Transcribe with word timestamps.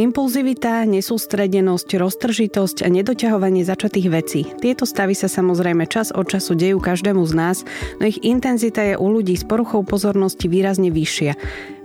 Impulzivita, 0.00 0.88
nesústredenosť, 0.88 2.00
roztržitosť 2.00 2.76
a 2.82 2.88
nedoťahovanie 2.88 3.68
začatých 3.68 4.08
vecí. 4.08 4.48
Tieto 4.56 4.88
stavy 4.88 5.12
sa 5.12 5.28
samozrejme 5.28 5.84
čas 5.84 6.08
od 6.08 6.24
času 6.24 6.56
dejú 6.56 6.80
každému 6.80 7.20
z 7.28 7.32
nás, 7.36 7.56
no 8.00 8.08
ich 8.08 8.16
intenzita 8.24 8.80
je 8.80 8.94
u 8.96 9.06
ľudí 9.12 9.36
s 9.36 9.44
poruchou 9.44 9.84
pozornosti 9.84 10.48
výrazne 10.48 10.88
vyššia. 10.88 11.36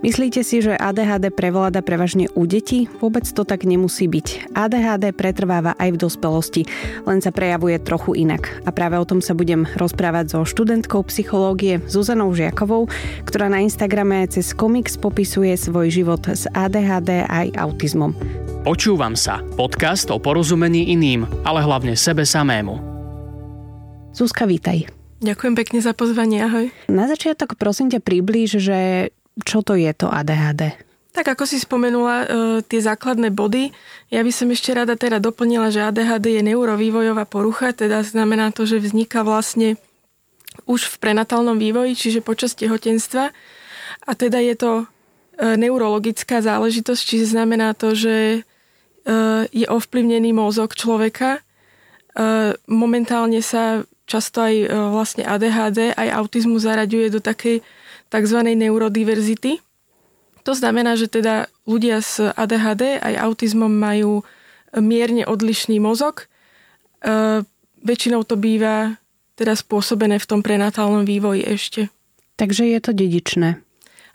Myslíte 0.04 0.44
si, 0.44 0.60
že 0.60 0.76
ADHD 0.76 1.32
prevláda 1.32 1.80
prevažne 1.80 2.28
u 2.36 2.44
detí? 2.44 2.84
Vôbec 3.00 3.24
to 3.24 3.48
tak 3.48 3.64
nemusí 3.64 4.04
byť. 4.04 4.52
ADHD 4.52 5.16
pretrváva 5.16 5.72
aj 5.80 5.96
v 5.96 6.00
dospelosti, 6.04 6.62
len 7.08 7.24
sa 7.24 7.32
prejavuje 7.32 7.80
trochu 7.80 8.12
inak. 8.12 8.60
A 8.68 8.70
práve 8.76 9.00
o 9.00 9.08
tom 9.08 9.24
sa 9.24 9.32
budem 9.32 9.64
rozprávať 9.80 10.36
so 10.36 10.44
študentkou 10.44 11.00
psychológie 11.08 11.80
Zuzanou 11.88 12.28
Žiakovou, 12.36 12.92
ktorá 13.24 13.48
na 13.48 13.64
Instagrame 13.64 14.28
cez 14.28 14.52
komiks 14.52 15.00
popisuje 15.00 15.56
svoj 15.56 15.88
život 15.88 16.28
s 16.28 16.44
ADHD 16.52 17.24
aj 17.24 17.56
autizmom. 17.56 18.12
Počúvam 18.68 19.16
sa. 19.16 19.40
Podcast 19.56 20.12
o 20.12 20.20
porozumení 20.20 20.92
iným, 20.92 21.24
ale 21.40 21.64
hlavne 21.64 21.96
sebe 21.96 22.28
samému. 22.28 22.76
Zuzka, 24.12 24.44
vítaj. 24.44 24.92
Ďakujem 25.24 25.54
pekne 25.56 25.80
za 25.80 25.96
pozvanie, 25.96 26.44
ahoj. 26.44 26.68
Na 26.92 27.08
začiatok 27.08 27.56
prosím 27.56 27.88
ťa 27.88 28.04
priblíž, 28.04 28.60
že 28.60 28.78
čo 29.44 29.60
to 29.60 29.76
je 29.76 29.92
to 29.92 30.08
ADHD? 30.08 30.72
Tak 31.16 31.32
ako 31.32 31.48
si 31.48 31.56
spomenula 31.56 32.16
e, 32.20 32.26
tie 32.64 32.80
základné 32.80 33.32
body, 33.32 33.72
ja 34.12 34.20
by 34.20 34.32
som 34.32 34.52
ešte 34.52 34.76
rada 34.76 35.00
teda 35.00 35.16
doplnila, 35.16 35.72
že 35.72 35.80
ADHD 35.80 36.40
je 36.40 36.42
neurovývojová 36.44 37.24
porucha, 37.24 37.72
teda 37.72 38.04
znamená 38.04 38.52
to, 38.52 38.68
že 38.68 38.84
vzniká 38.84 39.24
vlastne 39.24 39.80
už 40.68 40.88
v 40.92 40.96
prenatálnom 41.00 41.56
vývoji, 41.56 41.96
čiže 41.96 42.24
počas 42.24 42.56
tehotenstva. 42.56 43.32
A 44.06 44.10
teda 44.12 44.40
je 44.44 44.54
to 44.56 44.72
e, 44.80 44.84
neurologická 45.56 46.44
záležitosť, 46.44 47.00
čiže 47.00 47.32
znamená 47.32 47.72
to, 47.72 47.96
že 47.96 48.16
e, 48.36 48.40
je 49.52 49.66
ovplyvnený 49.68 50.36
mozog 50.36 50.76
človeka. 50.76 51.40
E, 51.40 51.40
momentálne 52.68 53.40
sa 53.40 53.88
často 54.06 54.40
aj 54.40 54.54
e, 54.54 54.66
vlastne 54.70 55.26
ADHD, 55.26 55.92
aj 55.92 56.08
autizmu 56.22 56.56
zaraďuje 56.62 57.12
do 57.12 57.20
takej 57.20 57.60
tzv. 58.08 58.38
neurodiverzity. 58.42 59.58
To 60.46 60.52
znamená, 60.54 60.94
že 60.94 61.10
teda 61.10 61.50
ľudia 61.66 61.98
s 61.98 62.22
ADHD 62.22 63.02
aj 63.02 63.14
autizmom 63.18 63.68
majú 63.68 64.22
mierne 64.78 65.26
odlišný 65.26 65.82
mozog. 65.82 66.30
E, 67.02 67.42
väčšinou 67.82 68.22
to 68.22 68.38
býva 68.38 68.96
teda 69.36 69.52
spôsobené 69.52 70.16
v 70.22 70.26
tom 70.26 70.40
prenatálnom 70.40 71.04
vývoji 71.04 71.44
ešte. 71.44 71.92
Takže 72.40 72.64
je 72.68 72.78
to 72.80 72.96
dedičné. 72.96 73.60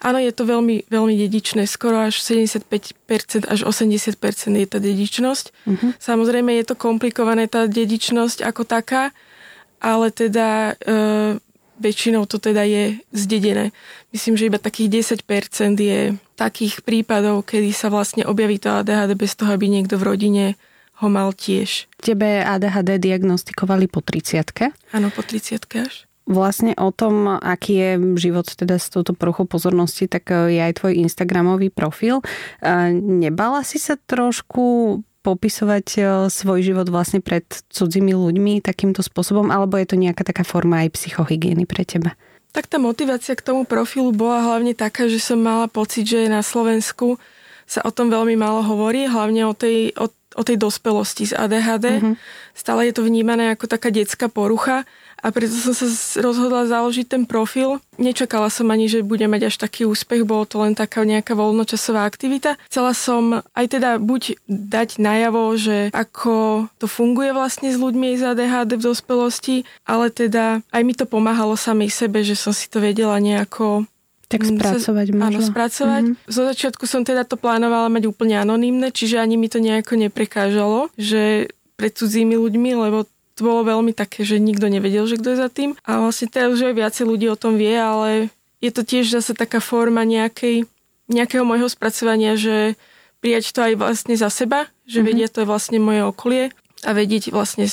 Áno, 0.01 0.17
je 0.17 0.33
to 0.33 0.49
veľmi, 0.49 0.89
veľmi 0.89 1.13
dedičné. 1.13 1.69
Skoro 1.69 2.01
až 2.01 2.25
75% 2.25 2.65
až 3.45 3.59
80% 3.61 4.17
je 4.57 4.65
tá 4.65 4.81
dedičnosť. 4.81 5.45
Uh-huh. 5.69 5.93
Samozrejme 6.01 6.57
je 6.57 6.73
to 6.73 6.73
komplikované, 6.73 7.45
tá 7.45 7.69
dedičnosť 7.69 8.41
ako 8.41 8.65
taká, 8.65 9.13
ale 9.81 10.13
teda 10.13 10.77
e, 10.77 11.41
väčšinou 11.81 12.29
to 12.29 12.37
teda 12.37 12.61
je 12.63 13.01
zdedené. 13.09 13.73
Myslím, 14.13 14.37
že 14.37 14.47
iba 14.47 14.61
takých 14.61 15.17
10% 15.25 15.25
je 15.81 16.13
takých 16.37 16.85
prípadov, 16.85 17.41
kedy 17.49 17.73
sa 17.73 17.89
vlastne 17.89 18.21
objaví 18.21 18.61
to 18.61 18.69
ADHD 18.69 19.17
bez 19.17 19.33
toho, 19.33 19.57
aby 19.57 19.65
niekto 19.65 19.97
v 19.97 20.05
rodine 20.05 20.45
ho 21.01 21.09
mal 21.09 21.33
tiež. 21.33 21.89
Tebe 21.97 22.45
ADHD 22.45 23.01
diagnostikovali 23.01 23.89
po 23.89 24.05
30 24.05 24.53
Áno, 24.93 25.09
po 25.09 25.25
30 25.25 25.65
až. 25.81 26.05
Vlastne 26.29 26.77
o 26.77 26.93
tom, 26.93 27.41
aký 27.41 27.73
je 27.73 27.91
život 28.21 28.45
teda 28.45 28.77
s 28.77 28.93
touto 28.93 29.17
poruchou 29.17 29.49
pozornosti, 29.49 30.05
tak 30.05 30.29
je 30.29 30.61
aj 30.61 30.77
tvoj 30.77 31.01
Instagramový 31.01 31.73
profil. 31.73 32.21
Nebala 32.93 33.65
si 33.65 33.81
sa 33.81 33.97
trošku 33.97 35.01
popisovať 35.21 35.87
e, 35.97 36.01
svoj 36.27 36.59
život 36.65 36.89
vlastne 36.89 37.21
pred 37.21 37.45
cudzími 37.69 38.13
ľuďmi 38.13 38.61
takýmto 38.61 39.05
spôsobom, 39.05 39.53
alebo 39.53 39.77
je 39.77 39.87
to 39.89 39.97
nejaká 39.97 40.25
taká 40.25 40.41
forma 40.41 40.85
aj 40.85 40.97
psychohygieny 40.97 41.69
pre 41.69 41.85
teba? 41.85 42.17
Tak 42.51 42.67
tá 42.67 42.77
motivácia 42.81 43.37
k 43.37 43.45
tomu 43.45 43.63
profilu 43.63 44.11
bola 44.11 44.43
hlavne 44.43 44.75
taká, 44.75 45.07
že 45.07 45.23
som 45.23 45.39
mala 45.39 45.71
pocit, 45.71 46.03
že 46.03 46.27
na 46.27 46.43
Slovensku 46.43 47.15
sa 47.63 47.79
o 47.87 47.91
tom 47.95 48.11
veľmi 48.11 48.35
málo 48.35 48.59
hovorí, 48.67 49.07
hlavne 49.07 49.47
o 49.47 49.55
tej, 49.55 49.95
o, 49.95 50.11
o 50.35 50.41
tej 50.43 50.57
dospelosti 50.59 51.27
z 51.29 51.33
ADHD. 51.35 51.85
Mm-hmm. 51.99 52.15
Stále 52.55 52.91
je 52.91 52.93
to 52.95 53.03
vnímané 53.07 53.51
ako 53.51 53.67
taká 53.67 53.91
detská 53.91 54.27
porucha 54.27 54.83
a 55.21 55.29
preto 55.29 55.53
som 55.53 55.71
sa 55.77 55.85
rozhodla 56.19 56.65
založiť 56.65 57.05
ten 57.05 57.23
profil. 57.29 57.77
Nečakala 58.01 58.49
som 58.49 58.67
ani, 58.73 58.89
že 58.89 59.05
bude 59.05 59.23
mať 59.29 59.53
až 59.53 59.55
taký 59.61 59.85
úspech, 59.85 60.25
bolo 60.25 60.49
to 60.49 60.65
len 60.65 60.73
taká 60.73 61.05
nejaká 61.05 61.37
voľnočasová 61.37 62.09
aktivita. 62.09 62.57
Chcela 62.65 62.97
som 62.97 63.45
aj 63.53 63.65
teda 63.69 64.01
buď 64.01 64.41
dať 64.49 64.97
najavo, 64.97 65.53
že 65.55 65.93
ako 65.93 66.67
to 66.81 66.89
funguje 66.89 67.31
vlastne 67.37 67.69
s 67.69 67.77
ľuďmi 67.77 68.17
z 68.17 68.33
ADHD 68.33 68.81
v 68.81 68.87
dospelosti, 68.89 69.55
ale 69.85 70.09
teda 70.09 70.65
aj 70.73 70.81
mi 70.81 70.97
to 70.97 71.05
pomáhalo 71.05 71.53
samej 71.53 71.93
sebe, 71.93 72.25
že 72.25 72.33
som 72.33 72.51
si 72.51 72.65
to 72.65 72.81
vedela 72.81 73.21
nejako 73.21 73.85
tak 74.31 74.47
mm, 74.47 74.55
spracovať 74.55 75.07
možno. 75.11 75.27
Áno, 75.27 75.39
spracovať. 75.43 76.03
Mm-hmm. 76.07 76.31
Zo 76.31 76.43
začiatku 76.47 76.83
som 76.87 77.03
teda 77.03 77.27
to 77.27 77.35
plánovala 77.35 77.91
mať 77.91 78.07
úplne 78.07 78.39
anonymné, 78.39 78.95
čiže 78.95 79.19
ani 79.19 79.35
mi 79.35 79.51
to 79.51 79.59
nejako 79.59 79.99
neprekážalo, 79.99 80.87
že 80.95 81.51
pred 81.75 81.91
cudzími 81.91 82.39
ľuďmi, 82.39 82.71
lebo 82.79 83.03
to 83.35 83.41
bolo 83.43 83.67
veľmi 83.67 83.91
také, 83.91 84.23
že 84.23 84.39
nikto 84.39 84.71
nevedel, 84.71 85.03
že 85.03 85.19
kto 85.19 85.35
je 85.35 85.37
za 85.41 85.49
tým. 85.51 85.75
A 85.83 85.99
vlastne 85.99 86.31
teraz 86.31 86.55
už 86.55 86.71
aj 86.71 86.75
viacej 86.79 87.05
ľudí 87.09 87.27
o 87.27 87.35
tom 87.35 87.59
vie, 87.59 87.75
ale 87.75 88.31
je 88.63 88.71
to 88.71 88.87
tiež 88.87 89.11
zase 89.11 89.35
taká 89.35 89.59
forma 89.59 90.07
nejakej, 90.07 90.69
nejakého 91.11 91.43
môjho 91.43 91.67
spracovania, 91.67 92.39
že 92.39 92.79
prijať 93.19 93.51
to 93.51 93.59
aj 93.65 93.73
vlastne 93.75 94.15
za 94.15 94.29
seba, 94.29 94.69
že 94.85 95.01
mm-hmm. 95.01 95.07
vedia, 95.09 95.27
to 95.27 95.41
je 95.43 95.49
vlastne 95.49 95.77
moje 95.81 96.01
okolie 96.05 96.43
a 96.85 96.89
vedieť 96.93 97.33
vlastne 97.33 97.65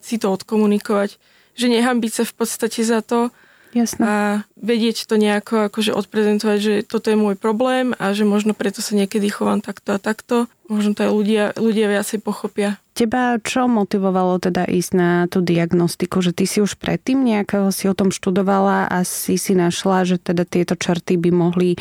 si 0.00 0.16
to 0.16 0.30
odkomunikovať. 0.30 1.18
Že 1.56 1.66
nehambiť 1.80 2.12
sa 2.12 2.24
v 2.28 2.34
podstate 2.36 2.80
za 2.84 3.00
to, 3.02 3.34
Jasne. 3.76 4.00
A 4.08 4.16
vedieť 4.56 5.04
to 5.04 5.20
nejako 5.20 5.68
akože 5.68 5.92
odprezentovať, 5.92 6.58
že 6.58 6.74
toto 6.80 7.12
je 7.12 7.20
môj 7.20 7.36
problém 7.36 7.92
a 8.00 8.16
že 8.16 8.24
možno 8.24 8.56
preto 8.56 8.80
sa 8.80 8.96
niekedy 8.96 9.28
chovám 9.28 9.60
takto 9.60 9.92
a 9.92 10.00
takto. 10.00 10.48
Možno 10.72 10.96
to 10.96 11.04
aj 11.04 11.12
ľudia, 11.12 11.44
ľudia 11.60 11.92
viacej 11.92 12.24
pochopia. 12.24 12.80
Teba 12.96 13.36
čo 13.44 13.68
motivovalo 13.68 14.40
teda 14.40 14.64
ísť 14.64 14.90
na 14.96 15.28
tú 15.28 15.44
diagnostiku? 15.44 16.24
Že 16.24 16.32
ty 16.32 16.44
si 16.48 16.58
už 16.64 16.80
predtým 16.80 17.20
nejako 17.20 17.68
si 17.68 17.84
o 17.84 17.92
tom 17.92 18.08
študovala 18.08 18.88
a 18.88 19.04
si 19.04 19.36
si 19.36 19.52
našla, 19.52 20.08
že 20.08 20.16
teda 20.16 20.48
tieto 20.48 20.72
črty 20.72 21.20
by 21.20 21.30
mohli 21.36 21.76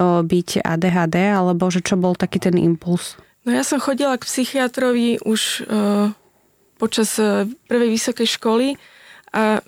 byť 0.00 0.64
ADHD, 0.64 1.16
alebo 1.36 1.68
že 1.68 1.84
čo 1.84 2.00
bol 2.00 2.16
taký 2.16 2.40
ten 2.40 2.56
impuls? 2.56 3.20
No 3.44 3.52
ja 3.52 3.60
som 3.60 3.76
chodila 3.76 4.16
k 4.16 4.24
psychiatrovi 4.24 5.20
už 5.20 5.68
o, 5.68 6.16
počas 6.80 7.20
o, 7.20 7.44
prvej 7.68 7.92
vysokej 7.92 8.40
školy 8.40 8.80
a 9.36 9.60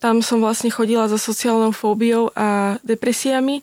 tam 0.00 0.24
som 0.24 0.40
vlastne 0.40 0.72
chodila 0.72 1.06
so 1.06 1.20
sociálnou 1.20 1.76
fóbiou 1.76 2.32
a 2.32 2.80
depresiami 2.80 3.60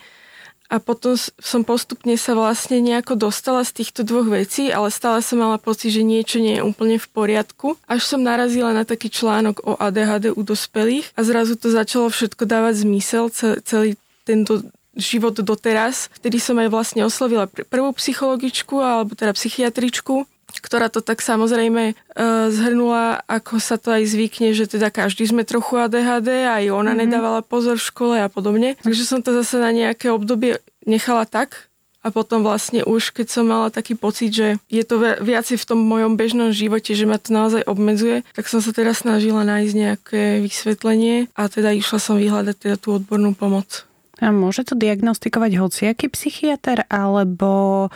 a 0.67 0.83
potom 0.83 1.15
som 1.39 1.63
postupne 1.63 2.19
sa 2.19 2.35
vlastne 2.35 2.83
nejako 2.83 3.15
dostala 3.15 3.63
z 3.63 3.81
týchto 3.81 4.03
dvoch 4.03 4.27
vecí, 4.27 4.67
ale 4.67 4.91
stále 4.91 5.23
som 5.23 5.39
mala 5.39 5.55
pocit, 5.55 5.95
že 5.95 6.03
niečo 6.03 6.43
nie 6.43 6.59
je 6.59 6.63
úplne 6.63 6.99
v 6.99 7.07
poriadku. 7.07 7.79
Až 7.87 8.03
som 8.03 8.19
narazila 8.19 8.75
na 8.75 8.83
taký 8.83 9.07
článok 9.07 9.63
o 9.63 9.73
ADHD 9.79 10.35
u 10.35 10.43
dospelých 10.43 11.15
a 11.15 11.23
zrazu 11.23 11.55
to 11.55 11.71
začalo 11.71 12.11
všetko 12.11 12.43
dávať 12.43 12.83
zmysel, 12.83 13.31
celý 13.63 13.95
tento 14.27 14.67
život 14.99 15.39
doteraz. 15.39 16.11
Vtedy 16.19 16.37
som 16.43 16.59
aj 16.59 16.67
vlastne 16.67 17.01
oslovila 17.07 17.47
prvú 17.47 17.95
psychologičku 17.95 18.75
alebo 18.83 19.15
teda 19.15 19.31
psychiatričku 19.31 20.27
ktorá 20.59 20.90
to 20.91 21.00
tak 21.06 21.22
samozrejme 21.23 21.94
uh, 21.94 22.47
zhrnula, 22.50 23.23
ako 23.25 23.62
sa 23.62 23.75
to 23.79 23.94
aj 23.94 24.03
zvykne, 24.09 24.51
že 24.51 24.68
teda 24.68 24.91
každý 24.91 25.28
sme 25.29 25.47
trochu 25.47 25.78
ADHD, 25.78 26.45
aj 26.47 26.63
ona 26.73 26.91
mm-hmm. 26.94 27.01
nedávala 27.03 27.41
pozor 27.45 27.78
v 27.78 27.88
škole 27.88 28.16
a 28.18 28.28
podobne. 28.28 28.75
Takže 28.81 29.03
som 29.06 29.19
to 29.22 29.31
zase 29.31 29.62
na 29.62 29.69
nejaké 29.72 30.09
obdobie 30.09 30.59
nechala 30.88 31.28
tak 31.28 31.67
a 32.06 32.13
potom 32.13 32.40
vlastne 32.40 32.88
už, 32.88 33.12
keď 33.12 33.28
som 33.28 33.51
mala 33.51 33.67
taký 33.67 34.00
pocit, 34.00 34.31
že 34.31 34.47
je 34.72 34.84
to 34.87 35.02
viacej 35.20 35.59
v 35.59 35.67
tom 35.67 35.84
mojom 35.84 36.16
bežnom 36.16 36.55
živote, 36.55 36.96
že 36.96 37.03
ma 37.03 37.20
to 37.20 37.35
naozaj 37.35 37.67
obmedzuje, 37.67 38.23
tak 38.31 38.47
som 38.47 38.64
sa 38.64 38.72
teraz 38.72 39.03
snažila 39.03 39.43
nájsť 39.43 39.73
nejaké 39.76 40.22
vysvetlenie 40.40 41.28
a 41.35 41.52
teda 41.52 41.76
išla 41.76 41.99
som 41.99 42.16
vyhľadať 42.16 42.55
teda 42.55 42.76
tú 42.79 42.96
odbornú 42.96 43.35
pomoc. 43.35 43.84
A 44.23 44.31
môže 44.31 44.64
to 44.66 44.73
diagnostikovať 44.73 45.52
hociaký 45.59 46.08
psychiatr, 46.09 46.87
alebo 46.90 47.90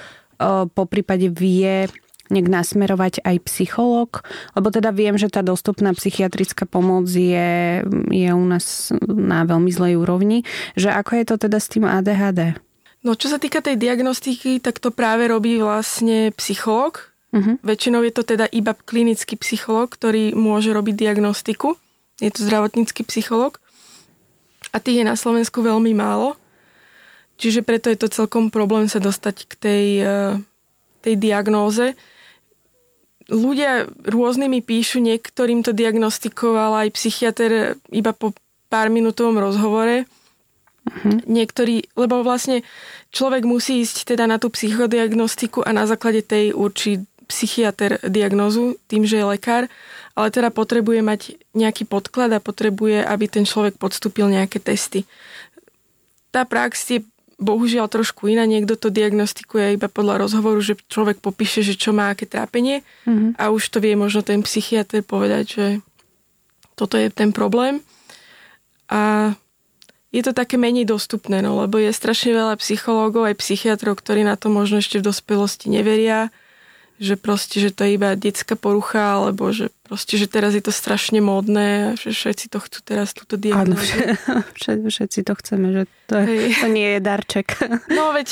po 0.75 0.83
prípade 0.89 1.29
vie 1.29 1.87
nejak 2.31 2.47
nasmerovať 2.47 3.21
aj 3.27 3.37
psychológ? 3.45 4.23
Lebo 4.55 4.71
teda 4.71 4.95
viem, 4.95 5.19
že 5.19 5.27
tá 5.27 5.43
dostupná 5.43 5.91
psychiatrická 5.91 6.63
pomoc 6.63 7.11
je, 7.11 7.83
je 8.09 8.29
u 8.31 8.45
nás 8.47 8.95
na 9.05 9.43
veľmi 9.43 9.69
zlej 9.69 9.99
úrovni. 9.99 10.47
Že 10.79 10.95
ako 10.95 11.11
je 11.19 11.25
to 11.27 11.35
teda 11.47 11.57
s 11.59 11.67
tým 11.67 11.85
ADHD? 11.85 12.55
No 13.01 13.17
čo 13.17 13.33
sa 13.33 13.41
týka 13.41 13.59
tej 13.65 13.81
diagnostiky, 13.81 14.61
tak 14.61 14.77
to 14.77 14.93
práve 14.93 15.25
robí 15.25 15.57
vlastne 15.57 16.29
psychológ. 16.37 17.11
Uh-huh. 17.31 17.57
Väčšinou 17.65 18.05
je 18.05 18.13
to 18.13 18.23
teda 18.23 18.45
iba 18.51 18.77
klinický 18.77 19.39
psychológ, 19.41 19.95
ktorý 19.95 20.37
môže 20.37 20.69
robiť 20.69 20.95
diagnostiku. 20.95 21.79
Je 22.21 22.29
to 22.29 22.45
zdravotnícky 22.45 23.01
psychológ. 23.07 23.57
A 24.69 24.77
tých 24.77 25.01
je 25.01 25.05
na 25.07 25.17
Slovensku 25.17 25.65
veľmi 25.65 25.97
málo. 25.97 26.37
Čiže 27.41 27.65
preto 27.65 27.89
je 27.89 27.97
to 27.97 28.13
celkom 28.13 28.53
problém 28.53 28.85
sa 28.85 29.01
dostať 29.01 29.35
k 29.49 29.53
tej, 29.57 29.85
eh, 30.05 30.33
tej 31.01 31.15
diagnóze. 31.17 31.97
Ľudia 33.31 33.87
rôznymi 34.03 34.59
píšu, 34.59 34.99
niektorým 34.99 35.63
to 35.63 35.71
diagnostikoval 35.71 36.83
aj 36.83 36.91
psychiatr 36.91 37.79
iba 37.87 38.11
po 38.11 38.35
pár 38.67 38.91
minútovom 38.91 39.39
rozhovore. 39.39 40.03
Uh-huh. 40.81 41.17
Niektorí, 41.29 41.95
lebo 41.95 42.25
vlastne 42.27 42.67
človek 43.15 43.47
musí 43.47 43.79
ísť 43.87 44.03
teda 44.15 44.27
na 44.27 44.35
tú 44.35 44.51
psychodiagnostiku 44.51 45.63
a 45.63 45.71
na 45.71 45.87
základe 45.87 46.27
tej 46.27 46.51
určí 46.51 47.07
psychiatr 47.31 48.03
diagnózu 48.03 48.75
tým, 48.91 49.07
že 49.07 49.23
je 49.23 49.25
lekár, 49.31 49.71
ale 50.11 50.27
teda 50.27 50.51
potrebuje 50.51 50.99
mať 50.99 51.21
nejaký 51.55 51.87
podklad 51.87 52.35
a 52.35 52.43
potrebuje, 52.43 53.07
aby 53.07 53.25
ten 53.31 53.47
človek 53.47 53.79
podstúpil 53.79 54.27
nejaké 54.27 54.59
testy. 54.59 55.07
Tá 56.35 56.43
prax 56.43 56.83
je 56.91 56.99
bohužiaľ 57.41 57.89
trošku 57.89 58.29
iná. 58.29 58.45
Niekto 58.45 58.77
to 58.77 58.93
diagnostikuje 58.93 59.75
iba 59.75 59.89
podľa 59.89 60.29
rozhovoru, 60.29 60.61
že 60.61 60.77
človek 60.87 61.19
popíše, 61.19 61.65
že 61.65 61.73
čo 61.73 61.91
má, 61.91 62.13
aké 62.13 62.29
trápenie 62.29 62.85
mm-hmm. 63.09 63.41
a 63.41 63.49
už 63.49 63.73
to 63.73 63.81
vie 63.81 63.97
možno 63.97 64.21
ten 64.21 64.45
psychiatr 64.45 65.01
povedať, 65.01 65.43
že 65.49 65.65
toto 66.77 66.95
je 67.01 67.09
ten 67.09 67.33
problém. 67.33 67.81
A 68.87 69.33
je 70.11 70.21
to 70.21 70.35
také 70.35 70.59
menej 70.59 70.85
dostupné, 70.85 71.39
no, 71.39 71.57
lebo 71.63 71.79
je 71.79 71.89
strašne 71.89 72.35
veľa 72.35 72.59
psychológov 72.59 73.31
aj 73.31 73.39
psychiatrov, 73.39 73.97
ktorí 73.97 74.27
na 74.27 74.35
to 74.35 74.51
možno 74.51 74.83
ešte 74.83 74.99
v 74.99 75.07
dospelosti 75.07 75.71
neveria 75.71 76.29
že 77.01 77.17
proste, 77.17 77.57
že 77.57 77.73
to 77.73 77.81
je 77.81 77.97
iba 77.97 78.13
detská 78.13 78.53
porucha, 78.53 79.17
alebo 79.17 79.49
že 79.49 79.73
proste, 79.81 80.21
že 80.21 80.29
teraz 80.29 80.53
je 80.53 80.61
to 80.61 80.69
strašne 80.69 81.17
módne, 81.17 81.97
že 81.97 82.13
všetci 82.13 82.53
to 82.53 82.61
chcú 82.61 82.79
teraz 82.85 83.17
túto 83.17 83.41
diagnózu. 83.41 83.97
Áno, 84.29 84.85
všetci 84.93 85.25
to 85.25 85.33
chceme, 85.33 85.67
že 85.73 85.83
to, 86.05 86.21
je, 86.21 86.53
to 86.53 86.67
nie 86.69 86.95
je 86.95 86.99
darček. 87.01 87.57
No 87.97 88.13
veď 88.13 88.29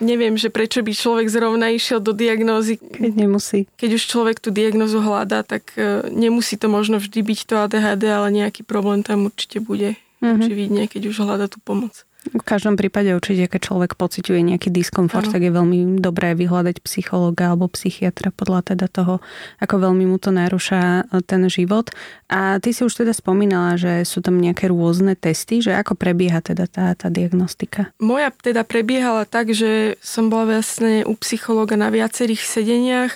neviem, 0.00 0.36
že 0.36 0.52
prečo 0.52 0.84
by 0.84 0.92
človek 0.92 1.26
zrovna 1.26 1.72
išiel 1.72 1.98
do 1.98 2.12
diagnózy. 2.12 2.78
Keď 2.78 3.12
nemusí. 3.16 3.66
Keď 3.76 3.90
už 3.96 4.02
človek 4.06 4.36
tú 4.38 4.52
diagnózu 4.52 5.00
hľadá, 5.00 5.42
tak 5.42 5.72
e, 5.76 6.06
nemusí 6.12 6.60
to 6.60 6.68
možno 6.68 7.00
vždy 7.00 7.20
byť 7.24 7.40
to 7.48 7.54
ADHD, 7.64 8.04
ale 8.08 8.28
nejaký 8.32 8.62
problém 8.62 9.00
tam 9.00 9.28
určite 9.28 9.58
bude. 9.64 9.96
Mm-hmm. 10.20 10.36
Očividne, 10.40 10.82
keď 10.88 11.02
už 11.12 11.16
hľadá 11.24 11.46
tú 11.48 11.60
pomoc. 11.60 12.04
V 12.26 12.42
každom 12.42 12.74
prípade 12.74 13.14
určite, 13.14 13.46
keď 13.46 13.60
človek 13.70 13.90
pociťuje 13.94 14.40
nejaký 14.54 14.74
diskomfort, 14.74 15.30
ano. 15.30 15.34
tak 15.38 15.46
je 15.46 15.52
veľmi 15.54 16.02
dobré 16.02 16.34
vyhľadať 16.34 16.82
psychológa 16.82 17.54
alebo 17.54 17.70
psychiatra 17.70 18.34
podľa 18.34 18.74
teda 18.74 18.90
toho, 18.90 19.22
ako 19.62 19.74
veľmi 19.86 20.10
mu 20.10 20.18
to 20.18 20.34
narúša 20.34 21.06
e, 21.06 21.22
ten 21.22 21.46
život. 21.46 21.94
A 22.26 22.58
ty 22.58 22.74
si 22.74 22.82
už 22.82 23.06
teda 23.06 23.14
spomínala, 23.14 23.78
že 23.78 24.02
sú 24.02 24.18
tam 24.18 24.42
nejaké 24.42 24.66
rôzne 24.66 25.14
testy, 25.14 25.62
že 25.62 25.78
ako 25.78 25.94
prebieha 25.94 26.42
teda 26.42 26.66
tá, 26.66 26.90
tá 26.98 27.06
diagnostika? 27.06 27.94
Moja 28.02 28.34
teda 28.34 28.66
prebiehala 28.66 29.22
tak, 29.22 29.54
že 29.54 29.94
som 30.02 30.26
bola 30.26 30.58
vlastne 30.58 31.06
u 31.06 31.14
psychológa 31.22 31.78
na 31.78 31.94
viacerých 31.94 32.42
sedeniach, 32.42 33.12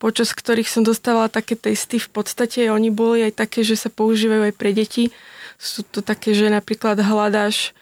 počas 0.00 0.32
ktorých 0.32 0.66
som 0.66 0.82
dostávala 0.82 1.30
také 1.30 1.54
testy. 1.54 2.00
V 2.00 2.10
podstate 2.10 2.72
oni 2.72 2.88
boli 2.90 3.22
aj 3.28 3.46
také, 3.46 3.60
že 3.62 3.76
sa 3.76 3.92
používajú 3.92 4.50
aj 4.50 4.54
pre 4.56 4.72
deti. 4.72 5.12
Sú 5.60 5.84
to 5.84 6.00
také, 6.00 6.32
že 6.32 6.48
napríklad 6.48 6.96
hľadáš 6.98 7.76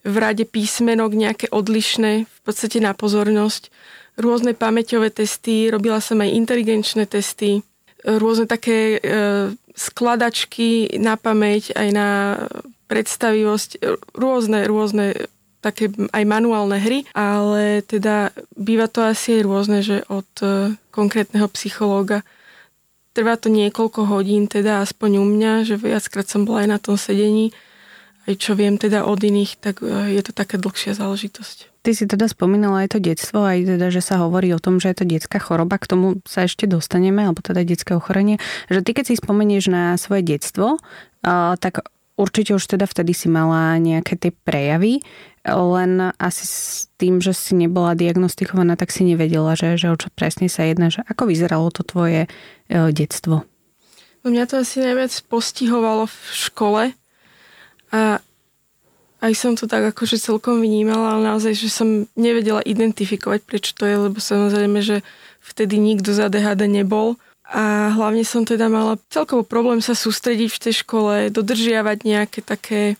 v 0.00 0.16
rade 0.16 0.44
písmenok 0.48 1.12
nejaké 1.12 1.46
odlišné, 1.52 2.24
v 2.24 2.40
podstate 2.44 2.80
na 2.80 2.96
pozornosť, 2.96 3.68
rôzne 4.16 4.52
pamäťové 4.56 5.12
testy, 5.12 5.68
robila 5.68 6.00
som 6.00 6.20
aj 6.20 6.32
inteligenčné 6.32 7.04
testy, 7.08 7.64
rôzne 8.04 8.48
také 8.48 8.96
e, 8.96 8.98
skladačky 9.76 10.96
na 11.00 11.20
pamäť, 11.20 11.76
aj 11.76 11.88
na 11.92 12.08
predstavivosť, 12.88 13.70
rôzne, 14.16 14.64
rôzne 14.66 15.28
také 15.60 15.92
aj 15.92 16.24
manuálne 16.24 16.80
hry, 16.80 17.04
ale 17.12 17.84
teda 17.84 18.32
býva 18.56 18.88
to 18.88 19.04
asi 19.04 19.40
aj 19.40 19.42
rôzne, 19.44 19.78
že 19.84 20.00
od 20.08 20.28
e, 20.40 20.74
konkrétneho 20.88 21.46
psychológa. 21.52 22.24
Trvá 23.12 23.36
to 23.36 23.52
niekoľko 23.52 24.08
hodín, 24.08 24.48
teda 24.48 24.80
aspoň 24.80 25.20
u 25.20 25.26
mňa, 25.28 25.52
že 25.68 25.76
viackrát 25.76 26.24
som 26.24 26.48
bola 26.48 26.64
aj 26.64 26.68
na 26.72 26.78
tom 26.80 26.96
sedení, 26.96 27.52
čo 28.36 28.58
viem 28.58 28.76
teda 28.76 29.06
od 29.06 29.18
iných, 29.22 29.58
tak 29.58 29.80
e, 29.80 30.14
je 30.14 30.22
to 30.22 30.32
taká 30.34 30.60
dlhšia 30.60 30.98
záležitosť. 30.98 31.80
Ty 31.80 31.90
si 31.96 32.04
teda 32.04 32.28
spomínala 32.28 32.84
aj 32.84 32.94
to 32.94 32.98
detstvo, 33.00 33.40
aj 33.40 33.64
teda, 33.64 33.88
že 33.88 34.04
sa 34.04 34.20
hovorí 34.20 34.52
o 34.52 34.60
tom, 34.60 34.76
že 34.76 34.92
je 34.92 34.96
to 35.00 35.08
detská 35.08 35.40
choroba, 35.40 35.80
k 35.80 35.88
tomu 35.88 36.20
sa 36.28 36.44
ešte 36.44 36.68
dostaneme, 36.68 37.24
alebo 37.24 37.40
teda 37.40 37.64
detské 37.64 37.96
ochorenie, 37.96 38.36
že 38.68 38.84
ty 38.84 38.92
keď 38.92 39.08
si 39.08 39.14
spomenieš 39.16 39.72
na 39.72 39.96
svoje 39.96 40.20
detstvo, 40.20 40.76
tak 41.56 41.88
určite 42.20 42.52
už 42.52 42.76
teda 42.76 42.84
vtedy 42.84 43.16
si 43.16 43.32
mala 43.32 43.80
nejaké 43.80 44.20
tie 44.20 44.28
prejavy, 44.28 45.00
len 45.48 46.12
asi 46.20 46.44
s 46.44 46.92
tým, 47.00 47.24
že 47.24 47.32
si 47.32 47.56
nebola 47.56 47.96
diagnostikovaná, 47.96 48.76
tak 48.76 48.92
si 48.92 49.08
nevedela, 49.08 49.56
že, 49.56 49.80
že 49.80 49.88
o 49.88 49.96
čo 49.96 50.12
presne 50.12 50.52
sa 50.52 50.68
jedná, 50.68 50.92
že 50.92 51.00
ako 51.08 51.32
vyzeralo 51.32 51.72
to 51.72 51.80
tvoje 51.80 52.28
e, 52.28 52.30
detstvo? 52.92 53.48
No 54.20 54.26
mňa 54.28 54.44
to 54.52 54.60
asi 54.60 54.84
najviac 54.84 55.16
postihovalo 55.32 56.04
v 56.04 56.18
škole, 56.36 56.82
a 57.90 58.22
aj 59.20 59.32
som 59.36 59.52
to 59.52 59.68
tak 59.68 59.92
akože 59.92 60.16
celkom 60.16 60.64
vnímala, 60.64 61.16
ale 61.16 61.36
naozaj, 61.36 61.52
že 61.52 61.68
som 61.68 62.08
nevedela 62.16 62.64
identifikovať, 62.64 63.40
prečo 63.44 63.76
to 63.76 63.84
je, 63.84 63.96
lebo 64.08 64.16
samozrejme, 64.16 64.80
že 64.80 65.04
vtedy 65.44 65.76
nikto 65.76 66.16
za 66.16 66.32
DHD 66.32 66.70
nebol. 66.70 67.20
A 67.50 67.90
hlavne 67.92 68.22
som 68.22 68.46
teda 68.46 68.70
mala 68.70 68.96
celkovo 69.10 69.42
problém 69.42 69.82
sa 69.82 69.92
sústrediť 69.92 70.50
v 70.54 70.62
tej 70.62 70.74
škole, 70.86 71.14
dodržiavať 71.34 71.98
nejaké 72.06 72.40
také 72.46 72.94
e, 72.94 72.96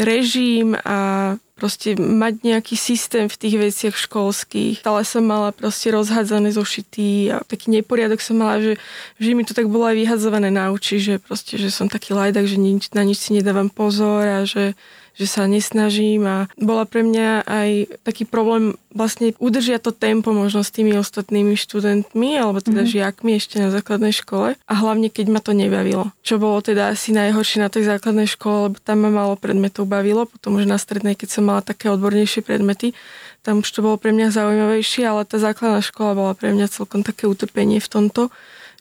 režim 0.00 0.72
a 0.80 1.36
proste 1.60 1.92
mať 2.00 2.40
nejaký 2.40 2.72
systém 2.80 3.28
v 3.28 3.36
tých 3.36 3.54
veciach 3.60 3.94
školských. 3.94 4.80
Ale 4.88 5.04
som 5.04 5.20
mala 5.20 5.52
proste 5.52 5.92
rozhádzané 5.92 6.56
zošity 6.56 7.36
a 7.36 7.44
taký 7.44 7.68
neporiadok 7.76 8.24
som 8.24 8.40
mala, 8.40 8.64
že 8.64 8.72
že 9.20 9.36
mi 9.36 9.44
to 9.44 9.52
tak 9.52 9.68
bolo 9.68 9.84
aj 9.84 10.00
vyhadzované 10.00 10.48
na 10.48 10.72
oči, 10.72 10.96
že 10.96 11.20
proste, 11.20 11.60
že 11.60 11.68
som 11.68 11.92
taký 11.92 12.16
lajdak, 12.16 12.48
že 12.48 12.56
nič, 12.56 12.88
na 12.96 13.04
nič 13.04 13.20
si 13.20 13.36
nedávam 13.36 13.68
pozor 13.68 14.24
a 14.24 14.48
že 14.48 14.72
že 15.20 15.28
sa 15.28 15.44
nesnažím 15.44 16.24
a 16.24 16.48
bola 16.56 16.88
pre 16.88 17.04
mňa 17.04 17.44
aj 17.44 17.70
taký 18.08 18.24
problém 18.24 18.72
vlastne 18.88 19.36
udržiať 19.36 19.84
to 19.84 19.92
tempo 19.92 20.32
možno 20.32 20.64
s 20.64 20.72
tými 20.72 20.96
ostatnými 20.96 21.60
študentmi 21.60 22.40
alebo 22.40 22.64
teda 22.64 22.88
mm. 22.88 22.90
žiakmi 22.90 23.36
ešte 23.36 23.60
na 23.60 23.68
základnej 23.68 24.16
škole 24.16 24.56
a 24.56 24.72
hlavne 24.72 25.12
keď 25.12 25.26
ma 25.28 25.44
to 25.44 25.52
nebavilo. 25.52 26.08
Čo 26.24 26.40
bolo 26.40 26.64
teda 26.64 26.88
asi 26.88 27.12
najhoršie 27.12 27.60
na 27.60 27.68
tej 27.68 27.84
základnej 27.84 28.24
škole, 28.24 28.72
lebo 28.72 28.76
tam 28.80 29.04
ma 29.04 29.12
málo 29.12 29.36
predmetov 29.36 29.84
bavilo, 29.84 30.24
potom 30.24 30.56
už 30.56 30.64
na 30.64 30.80
strednej, 30.80 31.12
keď 31.12 31.28
som 31.28 31.44
mala 31.44 31.60
také 31.60 31.92
odbornejšie 31.92 32.40
predmety, 32.40 32.96
tam 33.44 33.60
už 33.60 33.68
to 33.68 33.84
bolo 33.84 34.00
pre 34.00 34.16
mňa 34.16 34.32
zaujímavejšie, 34.32 35.04
ale 35.04 35.28
tá 35.28 35.36
základná 35.36 35.84
škola 35.84 36.16
bola 36.16 36.32
pre 36.32 36.56
mňa 36.56 36.72
celkom 36.72 37.04
také 37.04 37.28
utrpenie 37.28 37.76
v 37.76 37.88
tomto, 37.88 38.32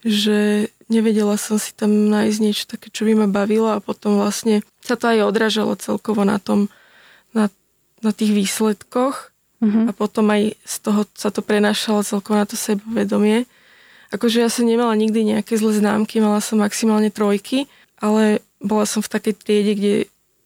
že 0.08 0.72
nevedela 0.90 1.38
som 1.38 1.62
si 1.62 1.72
tam 1.72 2.10
nájsť 2.10 2.38
niečo 2.42 2.66
také, 2.66 2.90
čo 2.90 3.06
by 3.06 3.14
ma 3.24 3.28
bavilo 3.30 3.70
a 3.70 3.80
potom 3.80 4.18
vlastne 4.18 4.66
sa 4.82 4.98
to 4.98 5.08
aj 5.08 5.30
odražalo 5.30 5.78
celkovo 5.78 6.26
na 6.26 6.42
tom, 6.42 6.68
na, 7.32 7.48
na 8.02 8.12
tých 8.12 8.34
výsledkoch 8.34 9.30
uh-huh. 9.62 9.86
a 9.88 9.92
potom 9.94 10.26
aj 10.34 10.58
z 10.66 10.76
toho 10.82 11.06
sa 11.14 11.30
to 11.30 11.46
prenášalo 11.46 12.02
celkovo 12.02 12.42
na 12.42 12.50
to 12.50 12.58
sebavedomie. 12.58 13.46
Akože 14.10 14.42
ja 14.42 14.50
som 14.50 14.66
nemala 14.66 14.98
nikdy 14.98 15.38
nejaké 15.38 15.54
zlé 15.62 15.78
známky, 15.78 16.18
mala 16.18 16.42
som 16.42 16.58
maximálne 16.58 17.14
trojky, 17.14 17.70
ale 18.02 18.42
bola 18.58 18.90
som 18.90 19.06
v 19.06 19.14
takej 19.14 19.34
triede, 19.38 19.74
kde 19.78 19.94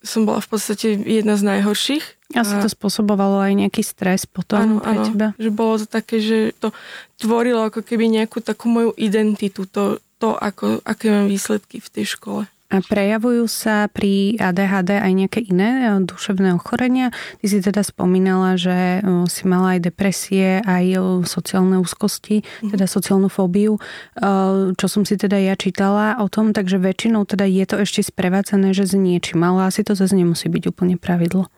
som 0.04 0.28
bola 0.28 0.44
v 0.44 0.50
podstate 0.52 1.00
jedna 1.00 1.40
z 1.40 1.48
najhorších. 1.48 2.04
Asi 2.36 2.60
to 2.60 2.68
spôsobovalo 2.68 3.40
aj 3.40 3.54
nejaký 3.56 3.86
stres 3.86 4.28
potom 4.28 4.60
áno, 4.60 4.78
pre 4.84 4.98
áno, 5.00 5.06
teba. 5.08 5.28
že 5.40 5.50
bolo 5.54 5.80
to 5.80 5.88
také, 5.88 6.20
že 6.20 6.52
to 6.60 6.76
tvorilo 7.16 7.72
ako 7.72 7.86
keby 7.86 8.12
nejakú 8.12 8.44
takú 8.44 8.68
moju 8.68 8.92
identitu, 9.00 9.64
to, 9.64 10.04
to 10.24 10.40
ako, 10.40 10.80
aké 10.88 11.12
mám 11.12 11.28
výsledky 11.28 11.84
v 11.84 11.92
tej 11.92 12.16
škole. 12.16 12.48
A 12.74 12.82
prejavujú 12.82 13.46
sa 13.46 13.86
pri 13.86 14.34
ADHD 14.42 14.98
aj 14.98 15.12
nejaké 15.14 15.46
iné 15.46 15.86
e, 15.86 16.02
duševné 16.10 16.58
ochorenia? 16.58 17.14
Ty 17.38 17.46
si 17.46 17.62
teda 17.62 17.86
spomínala, 17.86 18.58
že 18.58 18.98
e, 18.98 19.30
si 19.30 19.46
mala 19.46 19.78
aj 19.78 19.94
depresie, 19.94 20.58
aj 20.66 20.86
e, 20.90 20.98
sociálne 21.30 21.78
úzkosti, 21.78 22.42
mm. 22.42 22.74
teda 22.74 22.90
sociálnu 22.90 23.30
fóbiu, 23.30 23.78
čo 24.74 24.88
som 24.90 25.06
si 25.06 25.20
teda 25.20 25.38
ja 25.38 25.54
čítala 25.54 26.18
o 26.18 26.26
tom, 26.32 26.50
takže 26.50 26.82
väčšinou 26.82 27.30
teda 27.30 27.46
je 27.46 27.66
to 27.70 27.76
ešte 27.84 28.02
sprevádzané, 28.10 28.74
že 28.74 28.90
s 28.90 28.98
niečím, 28.98 29.46
ale 29.46 29.70
asi 29.70 29.86
to 29.86 29.94
zase 29.94 30.18
nemusí 30.18 30.50
byť 30.50 30.74
úplne 30.74 30.98
pravidlo. 30.98 31.52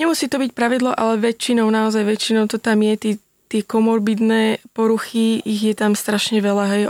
Nemusí 0.00 0.24
to 0.32 0.40
byť 0.40 0.56
pravidlo, 0.56 0.96
ale 0.96 1.20
väčšinou, 1.20 1.68
naozaj 1.68 2.00
väčšinou 2.00 2.48
to 2.48 2.56
tam 2.56 2.80
je, 2.80 2.94
tí, 2.96 3.10
tie 3.52 3.60
komorbidné 3.60 4.64
poruchy, 4.72 5.44
ich 5.44 5.68
je 5.68 5.74
tam 5.76 5.92
strašne 5.92 6.40
veľa. 6.40 6.64
Hej. 6.72 6.82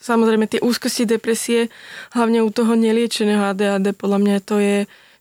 Samozrejme 0.00 0.48
tie 0.48 0.64
úzkosti, 0.64 1.04
depresie, 1.04 1.68
hlavne 2.16 2.40
u 2.40 2.48
toho 2.48 2.72
neliečeného 2.72 3.52
ADHD, 3.52 3.92
podľa 3.92 4.18
mňa 4.18 4.36
to 4.40 4.56
je 4.56 4.76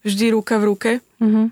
vždy 0.07 0.25
ruka 0.31 0.55
v 0.55 0.67
ruke. 0.71 0.91
Mm-hmm. 1.19 1.45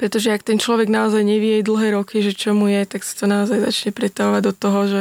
Pretože 0.00 0.32
ak 0.32 0.42
ten 0.42 0.56
človek 0.56 0.88
naozaj 0.88 1.20
nevie 1.20 1.60
dlhé 1.60 1.92
roky, 1.92 2.24
že 2.24 2.32
čo 2.32 2.56
mu 2.56 2.72
je, 2.72 2.80
tak 2.88 3.04
sa 3.04 3.12
to 3.12 3.24
naozaj 3.28 3.60
začne 3.60 3.92
pretávať 3.92 4.40
do 4.48 4.52
toho, 4.56 4.80
že 4.88 5.00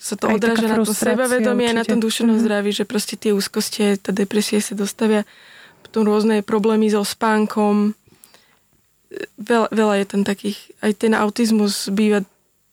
sa 0.00 0.16
to 0.16 0.32
odráža 0.32 0.68
na 0.68 0.80
to 0.80 0.92
sebavedomie 0.92 1.72
a 1.72 1.76
na 1.76 1.84
tom 1.84 2.00
duševnom 2.00 2.40
mm-hmm. 2.40 2.48
zdraví, 2.48 2.70
že 2.72 2.88
proste 2.88 3.20
tie 3.20 3.36
úzkosti, 3.36 4.00
tá 4.00 4.12
depresie 4.16 4.60
sa 4.60 4.72
dostavia 4.72 5.28
potom 5.84 6.08
rôzne 6.08 6.40
problémy 6.40 6.88
so 6.92 7.04
spánkom. 7.04 7.96
Veľa, 9.40 9.68
veľa 9.72 9.94
je 10.02 10.06
tam 10.08 10.22
takých, 10.24 10.58
aj 10.84 10.92
ten 11.00 11.12
autizmus 11.16 11.88
býva 11.88 12.24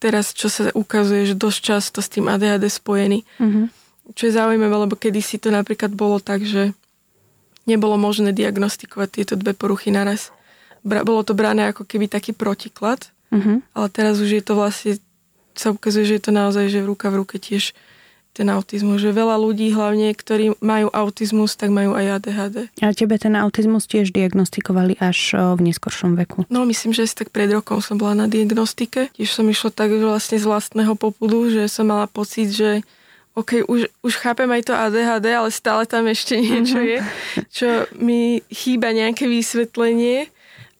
teraz, 0.03 0.36
čo 0.36 0.51
sa 0.51 0.67
ukazuje, 0.75 1.31
že 1.31 1.39
dosť 1.39 1.60
často 1.63 2.00
s 2.03 2.12
tým 2.12 2.27
ADHD 2.27 2.67
spojený. 2.67 3.24
Mm-hmm. 3.39 3.65
Čo 4.12 4.24
je 4.27 4.36
zaujímavé, 4.36 4.75
lebo 4.75 5.00
kedysi 5.00 5.39
to 5.39 5.48
napríklad 5.48 5.95
bolo 5.95 6.19
tak, 6.19 6.43
že 6.43 6.75
nebolo 7.63 7.95
možné 7.95 8.36
diagnostikovať 8.36 9.07
tieto 9.07 9.33
dve 9.39 9.55
poruchy 9.55 9.95
naraz. 9.95 10.36
Bolo 10.83 11.24
to 11.24 11.31
brané 11.31 11.72
ako 11.72 11.88
keby 11.88 12.12
taký 12.12 12.36
protiklad, 12.36 13.07
mm-hmm. 13.31 13.63
ale 13.72 13.88
teraz 13.88 14.19
už 14.19 14.36
je 14.36 14.43
to 14.43 14.60
vlastne, 14.60 15.00
sa 15.55 15.72
ukazuje, 15.72 16.03
že 16.03 16.19
je 16.19 16.24
to 16.27 16.31
naozaj, 16.36 16.67
že 16.67 16.83
v 16.83 16.91
ruka 16.91 17.07
v 17.07 17.24
ruke 17.24 17.39
tiež 17.39 17.72
ten 18.33 18.49
autizmus, 18.49 18.97
že 18.97 19.13
veľa 19.13 19.37
ľudí 19.37 19.69
hlavne, 19.71 20.09
ktorí 20.09 20.57
majú 20.57 20.89
autizmus, 20.89 21.53
tak 21.53 21.69
majú 21.69 21.93
aj 21.93 22.17
ADHD. 22.17 22.57
A 22.81 22.89
tebe 22.91 23.21
ten 23.21 23.37
autizmus 23.37 23.85
tiež 23.85 24.09
diagnostikovali 24.09 24.97
až 24.97 25.37
v 25.53 25.69
neskoršom 25.69 26.17
veku? 26.17 26.49
No 26.49 26.65
myslím, 26.65 26.97
že 26.97 27.05
asi 27.05 27.13
tak 27.13 27.29
pred 27.29 27.53
rokom 27.53 27.77
som 27.79 28.01
bola 28.01 28.17
na 28.17 28.25
diagnostike. 28.25 29.13
Tiež 29.13 29.29
som 29.29 29.45
išla 29.45 29.69
tak 29.69 29.93
vlastne 29.93 30.41
z 30.41 30.49
vlastného 30.49 30.97
popudu, 30.97 31.53
že 31.53 31.69
som 31.69 31.85
mala 31.85 32.09
pocit, 32.09 32.49
že 32.49 32.81
OK, 33.33 33.65
už, 33.65 33.89
už 34.05 34.13
chápem 34.21 34.45
aj 34.45 34.69
to 34.69 34.73
ADHD, 34.77 35.25
ale 35.33 35.49
stále 35.49 35.89
tam 35.89 36.05
ešte 36.05 36.37
niečo 36.37 36.77
je, 36.77 37.01
čo 37.49 37.89
mi 37.97 38.45
chýba 38.49 38.93
nejaké 38.93 39.25
vysvetlenie. 39.25 40.29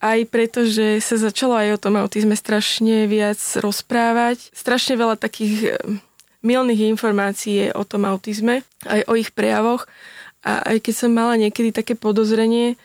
Aj 0.04 0.20
preto, 0.28 0.68
že 0.68 1.00
sa 1.00 1.16
začalo 1.16 1.56
aj 1.56 1.80
o 1.80 1.82
tom 1.82 1.96
autizme 1.98 2.36
strašne 2.36 3.08
viac 3.08 3.40
rozprávať. 3.58 4.52
Strašne 4.52 5.00
veľa 5.00 5.16
takých 5.16 5.80
milných 6.44 6.92
informácií 6.94 7.72
o 7.74 7.88
tom 7.88 8.06
autizme, 8.06 8.62
aj 8.86 9.08
o 9.08 9.16
ich 9.16 9.32
prejavoch. 9.32 9.88
A 10.44 10.76
aj 10.76 10.84
keď 10.84 10.94
som 10.94 11.12
mala 11.16 11.40
niekedy 11.40 11.72
také 11.72 11.96
podozrenie, 11.96 12.76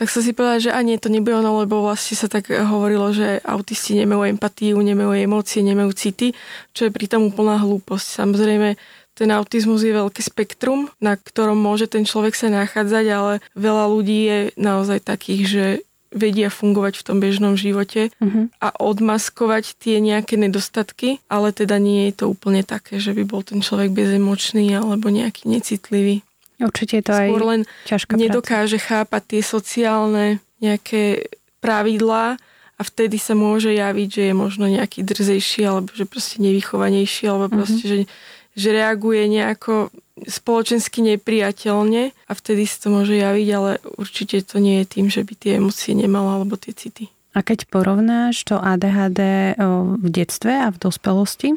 tak 0.00 0.08
som 0.08 0.24
si 0.24 0.32
povedala, 0.32 0.64
že 0.64 0.72
ani 0.72 0.96
to 0.96 1.12
nebude 1.12 1.36
ono, 1.36 1.60
lebo 1.60 1.84
vlastne 1.84 2.16
sa 2.16 2.26
tak 2.26 2.48
hovorilo, 2.48 3.12
že 3.12 3.44
autisti 3.44 3.92
nemajú 4.00 4.32
empatiu, 4.32 4.80
nemajú 4.80 5.12
emócie, 5.12 5.60
nemajú 5.60 5.92
city, 5.92 6.32
čo 6.72 6.88
je 6.88 6.90
pritom 6.90 7.28
úplná 7.28 7.60
hlúposť. 7.60 8.24
Samozrejme, 8.24 8.80
ten 9.12 9.28
autizmus 9.28 9.84
je 9.84 9.92
veľké 9.92 10.24
spektrum, 10.24 10.88
na 10.96 11.20
ktorom 11.20 11.60
môže 11.60 11.84
ten 11.84 12.08
človek 12.08 12.32
sa 12.32 12.48
nachádzať, 12.48 13.04
ale 13.12 13.32
veľa 13.52 13.84
ľudí 13.92 14.18
je 14.24 14.38
naozaj 14.56 15.04
takých, 15.04 15.42
že 15.44 15.64
vedia 16.12 16.52
fungovať 16.52 17.00
v 17.00 17.06
tom 17.08 17.18
bežnom 17.18 17.56
živote 17.56 18.12
uh-huh. 18.20 18.52
a 18.60 18.68
odmaskovať 18.76 19.80
tie 19.80 19.98
nejaké 19.98 20.36
nedostatky, 20.36 21.24
ale 21.26 21.50
teda 21.50 21.80
nie 21.80 22.12
je 22.12 22.24
to 22.24 22.24
úplne 22.30 22.62
také, 22.62 23.00
že 23.00 23.16
by 23.16 23.24
bol 23.24 23.40
ten 23.40 23.64
človek 23.64 23.90
bezemočný 23.90 24.68
alebo 24.76 25.08
nejaký 25.08 25.48
necitlivý. 25.48 26.20
Určite 26.62 27.02
je 27.02 27.04
to 27.10 27.14
Skôr 27.16 27.42
aj 27.42 27.48
len 27.48 27.60
ťažká 27.88 28.12
nedokáže 28.14 28.78
práca. 28.78 28.88
chápať 29.02 29.22
tie 29.26 29.42
sociálne 29.42 30.26
nejaké 30.62 31.26
pravidlá 31.58 32.38
a 32.78 32.80
vtedy 32.82 33.18
sa 33.18 33.34
môže 33.34 33.74
javiť, 33.74 34.08
že 34.08 34.22
je 34.30 34.34
možno 34.34 34.70
nejaký 34.70 35.02
drzejší 35.02 35.66
alebo 35.66 35.90
že 35.90 36.06
proste 36.06 36.38
nevychovanejší 36.38 37.26
alebo 37.26 37.50
mhm. 37.50 37.54
proste, 37.56 37.84
uh-huh. 37.88 38.06
že, 38.06 38.58
že 38.58 38.68
reaguje 38.70 39.26
nejako 39.26 39.90
spoločensky 40.28 41.02
nepriateľne 41.02 42.12
a 42.12 42.32
vtedy 42.32 42.66
sa 42.68 42.86
to 42.86 42.88
môže 42.94 43.14
javiť, 43.14 43.48
ale 43.52 43.80
určite 43.98 44.42
to 44.46 44.62
nie 44.62 44.82
je 44.82 44.86
tým, 44.86 45.06
že 45.10 45.26
by 45.26 45.34
tie 45.34 45.52
emócie 45.58 45.94
nemala 45.94 46.38
alebo 46.38 46.58
tie 46.58 46.74
city. 46.74 47.10
A 47.32 47.40
keď 47.40 47.64
porovnáš 47.72 48.44
to 48.44 48.60
ADHD 48.60 49.56
v 49.96 50.08
detstve 50.12 50.52
a 50.52 50.68
v 50.68 50.76
dospelosti, 50.76 51.56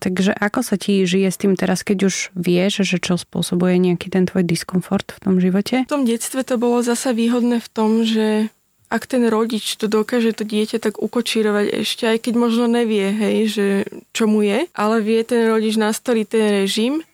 takže 0.00 0.32
ako 0.36 0.60
sa 0.64 0.76
ti 0.80 1.04
žije 1.04 1.28
s 1.28 1.40
tým 1.40 1.52
teraz, 1.56 1.84
keď 1.84 2.08
už 2.08 2.32
vieš, 2.32 2.84
že 2.84 2.96
čo 2.96 3.20
spôsobuje 3.20 3.76
nejaký 3.76 4.08
ten 4.08 4.24
tvoj 4.24 4.44
diskomfort 4.44 5.16
v 5.16 5.20
tom 5.20 5.36
živote? 5.36 5.84
V 5.84 5.92
tom 5.92 6.08
detstve 6.08 6.44
to 6.48 6.56
bolo 6.56 6.80
zasa 6.80 7.12
výhodné 7.12 7.60
v 7.60 7.68
tom, 7.72 8.08
že 8.08 8.48
ak 8.92 9.08
ten 9.08 9.26
rodič 9.26 9.74
to 9.80 9.88
dokáže 9.88 10.36
to 10.36 10.44
dieťa 10.44 10.78
tak 10.78 11.00
ukočírovať 11.00 11.82
ešte, 11.82 12.04
aj 12.04 12.18
keď 12.24 12.34
možno 12.36 12.68
nevie, 12.68 13.10
hej, 13.10 13.36
že 13.48 13.66
čo 14.12 14.28
mu 14.28 14.44
je, 14.44 14.68
ale 14.76 14.96
vie 15.00 15.24
ten 15.24 15.48
rodič 15.50 15.74
nastoliť 15.80 16.26
ten 16.28 16.44
režim, 16.62 17.04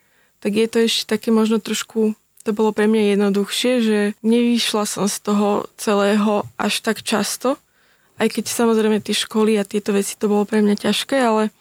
tak 0.40 0.52
je 0.56 0.66
to 0.66 0.78
ešte 0.84 1.16
také 1.16 1.28
možno 1.28 1.60
trošku 1.60 2.16
to 2.40 2.56
bolo 2.56 2.72
pre 2.72 2.88
mňa 2.88 3.20
jednoduchšie, 3.20 3.72
že 3.84 3.98
nevyšla 4.24 4.88
som 4.88 5.04
z 5.04 5.16
toho 5.20 5.68
celého 5.76 6.48
až 6.56 6.80
tak 6.80 7.04
často, 7.04 7.60
aj 8.16 8.32
keď 8.32 8.44
samozrejme 8.48 9.04
tie 9.04 9.12
školy 9.12 9.60
a 9.60 9.68
tieto 9.68 9.92
veci 9.92 10.16
to 10.16 10.28
bolo 10.28 10.48
pre 10.48 10.64
mňa 10.64 10.88
ťažké, 10.88 11.20
ale 11.20 11.52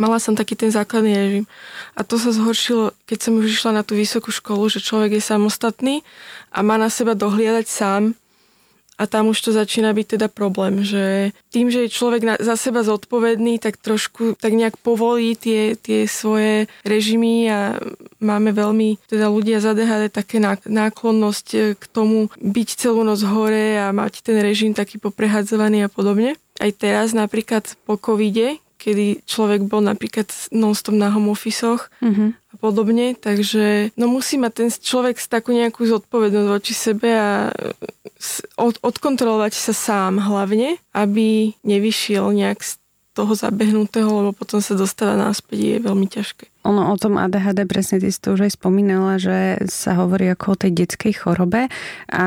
mala 0.00 0.16
som 0.16 0.32
taký 0.32 0.56
ten 0.56 0.72
základný 0.72 1.12
režim. 1.12 1.44
A 1.92 2.00
to 2.00 2.16
sa 2.16 2.32
zhoršilo, 2.32 2.96
keď 3.04 3.18
som 3.28 3.32
už 3.36 3.60
išla 3.60 3.70
na 3.76 3.82
tú 3.84 3.92
vysokú 3.92 4.32
školu, 4.32 4.72
že 4.72 4.80
človek 4.80 5.20
je 5.20 5.22
samostatný 5.24 6.00
a 6.48 6.64
má 6.64 6.80
na 6.80 6.88
seba 6.88 7.12
dohliadať 7.12 7.66
sám 7.68 8.02
a 8.98 9.06
tam 9.06 9.30
už 9.30 9.38
to 9.38 9.50
začína 9.54 9.94
byť 9.94 10.18
teda 10.18 10.26
problém, 10.26 10.82
že 10.82 11.30
tým, 11.54 11.70
že 11.70 11.86
je 11.86 11.94
človek 11.94 12.22
na, 12.26 12.34
za 12.34 12.58
seba 12.58 12.82
zodpovedný, 12.82 13.62
tak 13.62 13.78
trošku 13.78 14.34
tak 14.34 14.58
nejak 14.58 14.74
povolí 14.82 15.38
tie, 15.38 15.78
tie 15.78 16.10
svoje 16.10 16.66
režimy 16.82 17.46
a 17.46 17.78
máme 18.18 18.50
veľmi, 18.50 18.98
teda 19.06 19.30
ľudia 19.30 19.62
za 19.62 19.78
DHD 19.78 20.10
také 20.10 20.42
náklonnosť 20.66 21.46
e, 21.54 21.58
k 21.78 21.84
tomu 21.86 22.26
byť 22.42 22.68
celú 22.74 23.06
noc 23.06 23.22
hore 23.22 23.78
a 23.78 23.94
mať 23.94 24.26
ten 24.26 24.42
režim 24.42 24.74
taký 24.74 24.98
poprehadzovaný 24.98 25.86
a 25.86 25.92
podobne. 25.92 26.34
Aj 26.58 26.70
teraz 26.74 27.14
napríklad 27.14 27.78
po 27.86 27.94
covide, 27.94 28.58
kedy 28.78 29.26
človek 29.26 29.66
bol 29.66 29.82
napríklad 29.82 30.30
non-stop 30.54 30.94
na 30.94 31.10
home 31.10 31.34
office 31.34 31.66
mm-hmm. 31.98 32.30
a 32.30 32.54
podobne, 32.62 33.18
takže 33.18 33.90
no 33.98 34.06
musí 34.06 34.38
mať 34.38 34.52
ten 34.54 34.68
človek 34.70 35.18
takú 35.26 35.50
nejakú 35.50 35.82
zodpovednosť 35.84 36.48
voči 36.48 36.72
sebe 36.72 37.10
a 37.10 37.50
od, 38.54 38.78
odkontrolovať 38.80 39.52
sa 39.52 39.74
sám 39.74 40.22
hlavne, 40.22 40.78
aby 40.94 41.52
nevyšiel 41.66 42.30
nejak 42.30 42.62
z 42.62 42.78
toho 43.18 43.34
zabehnutého, 43.34 44.06
lebo 44.06 44.30
potom 44.30 44.62
sa 44.62 44.78
dostáva 44.78 45.18
náspäť, 45.18 45.58
je 45.58 45.76
veľmi 45.82 46.06
ťažké. 46.06 46.46
Ono 46.62 46.94
o 46.94 46.96
tom 47.00 47.18
ADHD, 47.18 47.66
presne 47.66 47.98
ty 47.98 48.14
si 48.14 48.20
to 48.22 48.38
už 48.38 48.46
aj 48.46 48.52
spomínala, 48.54 49.18
že 49.18 49.58
sa 49.66 49.98
hovorí 49.98 50.30
ako 50.30 50.54
o 50.54 50.60
tej 50.60 50.70
detskej 50.84 51.18
chorobe 51.18 51.66
a 52.12 52.26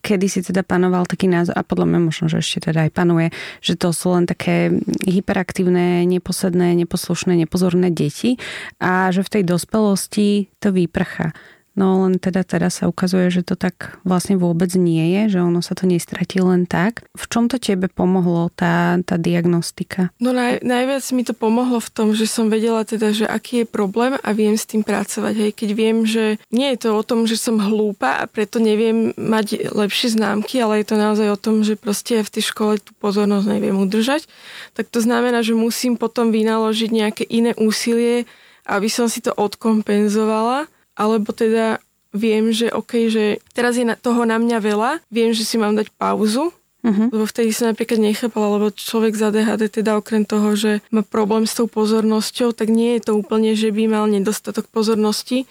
kedy 0.00 0.26
si 0.32 0.40
teda 0.40 0.64
panoval 0.64 1.04
taký 1.04 1.28
názor, 1.28 1.52
a 1.52 1.66
podľa 1.66 1.92
mňa 1.92 2.00
možno, 2.00 2.24
že 2.32 2.40
ešte 2.40 2.72
teda 2.72 2.88
aj 2.88 2.92
panuje, 2.96 3.28
že 3.60 3.76
to 3.76 3.92
sú 3.92 4.16
len 4.16 4.24
také 4.24 4.72
hyperaktívne, 5.04 6.08
neposedné, 6.08 6.72
neposlušné, 6.86 7.36
nepozorné 7.36 7.92
deti 7.92 8.40
a 8.80 9.12
že 9.12 9.20
v 9.20 9.32
tej 9.40 9.42
dospelosti 9.44 10.48
to 10.62 10.72
vyprcha. 10.72 11.36
No 11.74 12.06
len 12.06 12.22
teda 12.22 12.46
teraz 12.46 12.78
sa 12.78 12.86
ukazuje, 12.86 13.34
že 13.34 13.42
to 13.42 13.58
tak 13.58 13.98
vlastne 14.06 14.38
vôbec 14.38 14.70
nie 14.78 15.10
je, 15.18 15.38
že 15.38 15.40
ono 15.42 15.58
sa 15.58 15.74
to 15.74 15.90
nestratí 15.90 16.38
len 16.38 16.70
tak. 16.70 17.02
V 17.18 17.26
čom 17.26 17.50
to 17.50 17.58
tebe 17.58 17.90
pomohlo, 17.90 18.46
tá, 18.54 18.94
tá 19.02 19.18
diagnostika? 19.18 20.14
No 20.22 20.30
naj, 20.30 20.62
najviac 20.62 21.02
mi 21.10 21.26
to 21.26 21.34
pomohlo 21.34 21.82
v 21.82 21.90
tom, 21.90 22.08
že 22.14 22.30
som 22.30 22.46
vedela 22.46 22.86
teda, 22.86 23.10
že 23.10 23.26
aký 23.26 23.62
je 23.62 23.66
problém 23.66 24.14
a 24.22 24.28
viem 24.30 24.54
s 24.54 24.70
tým 24.70 24.86
pracovať. 24.86 25.34
Hej, 25.34 25.52
keď 25.58 25.70
viem, 25.74 26.06
že 26.06 26.38
nie 26.54 26.70
je 26.74 26.86
to 26.86 26.94
o 26.94 27.02
tom, 27.02 27.26
že 27.26 27.34
som 27.34 27.58
hlúpa 27.58 28.22
a 28.22 28.30
preto 28.30 28.62
neviem 28.62 29.10
mať 29.18 29.74
lepšie 29.74 30.14
známky, 30.14 30.62
ale 30.62 30.86
je 30.86 30.94
to 30.94 30.96
naozaj 30.96 31.26
o 31.26 31.38
tom, 31.38 31.66
že 31.66 31.74
proste 31.74 32.22
v 32.22 32.32
tej 32.38 32.54
škole 32.54 32.78
tú 32.78 32.94
pozornosť 33.02 33.50
neviem 33.50 33.74
udržať, 33.74 34.30
tak 34.78 34.94
to 34.94 35.02
znamená, 35.02 35.42
že 35.42 35.58
musím 35.58 35.98
potom 35.98 36.30
vynaložiť 36.30 36.90
nejaké 36.94 37.24
iné 37.26 37.50
úsilie, 37.58 38.30
aby 38.62 38.86
som 38.86 39.10
si 39.10 39.18
to 39.20 39.34
odkompenzovala 39.34 40.70
alebo 40.94 41.34
teda 41.34 41.82
viem, 42.14 42.54
že 42.54 42.70
OK, 42.70 43.10
že 43.10 43.42
teraz 43.50 43.74
je 43.74 43.84
toho 43.98 44.22
na 44.22 44.38
mňa 44.38 44.58
veľa, 44.62 44.90
viem, 45.10 45.34
že 45.34 45.42
si 45.42 45.58
mám 45.58 45.74
dať 45.74 45.90
pauzu, 45.98 46.54
uh-huh. 46.86 47.06
lebo 47.10 47.26
vtedy 47.26 47.50
som 47.50 47.74
napríklad 47.74 47.98
nechápala, 47.98 48.54
lebo 48.56 48.70
človek 48.70 49.18
za 49.18 49.34
DHD 49.34 49.82
teda 49.82 49.98
okrem 49.98 50.22
toho, 50.22 50.54
že 50.54 50.78
má 50.94 51.02
problém 51.02 51.44
s 51.44 51.58
tou 51.58 51.66
pozornosťou, 51.66 52.54
tak 52.54 52.70
nie 52.70 52.96
je 52.96 53.10
to 53.10 53.12
úplne, 53.18 53.58
že 53.58 53.74
by 53.74 53.90
mal 53.90 54.06
nedostatok 54.06 54.70
pozornosti, 54.70 55.50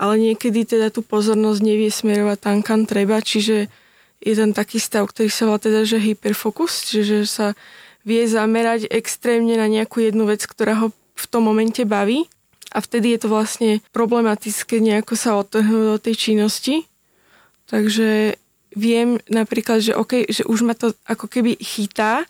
ale 0.00 0.18
niekedy 0.18 0.66
teda 0.66 0.90
tú 0.90 1.06
pozornosť 1.06 1.60
nevie 1.62 1.92
smerovať 1.92 2.38
tam, 2.42 2.58
kam 2.66 2.90
treba, 2.90 3.22
čiže 3.22 3.70
je 4.20 4.34
tam 4.36 4.50
taký 4.52 4.82
stav, 4.82 5.08
ktorý 5.08 5.30
sa 5.30 5.46
volá 5.48 5.62
teda, 5.62 5.86
že 5.86 6.02
hyperfokus, 6.02 6.90
čiže 6.90 7.24
sa 7.24 7.46
vie 8.02 8.26
zamerať 8.26 8.90
extrémne 8.90 9.54
na 9.54 9.70
nejakú 9.70 10.02
jednu 10.02 10.26
vec, 10.26 10.42
ktorá 10.44 10.76
ho 10.76 10.88
v 11.14 11.26
tom 11.28 11.44
momente 11.44 11.84
baví 11.84 12.26
a 12.70 12.78
vtedy 12.78 13.14
je 13.14 13.26
to 13.26 13.28
vlastne 13.28 13.70
problematické 13.90 14.78
nejako 14.78 15.14
sa 15.18 15.36
odtrhnúť 15.38 15.84
do 15.94 15.98
tej 15.98 16.14
činnosti. 16.16 16.86
Takže 17.70 18.38
viem 18.74 19.18
napríklad, 19.26 19.82
že, 19.82 19.92
okay, 19.94 20.26
že 20.30 20.46
už 20.46 20.62
ma 20.62 20.74
to 20.74 20.94
ako 21.06 21.26
keby 21.26 21.58
chytá, 21.58 22.26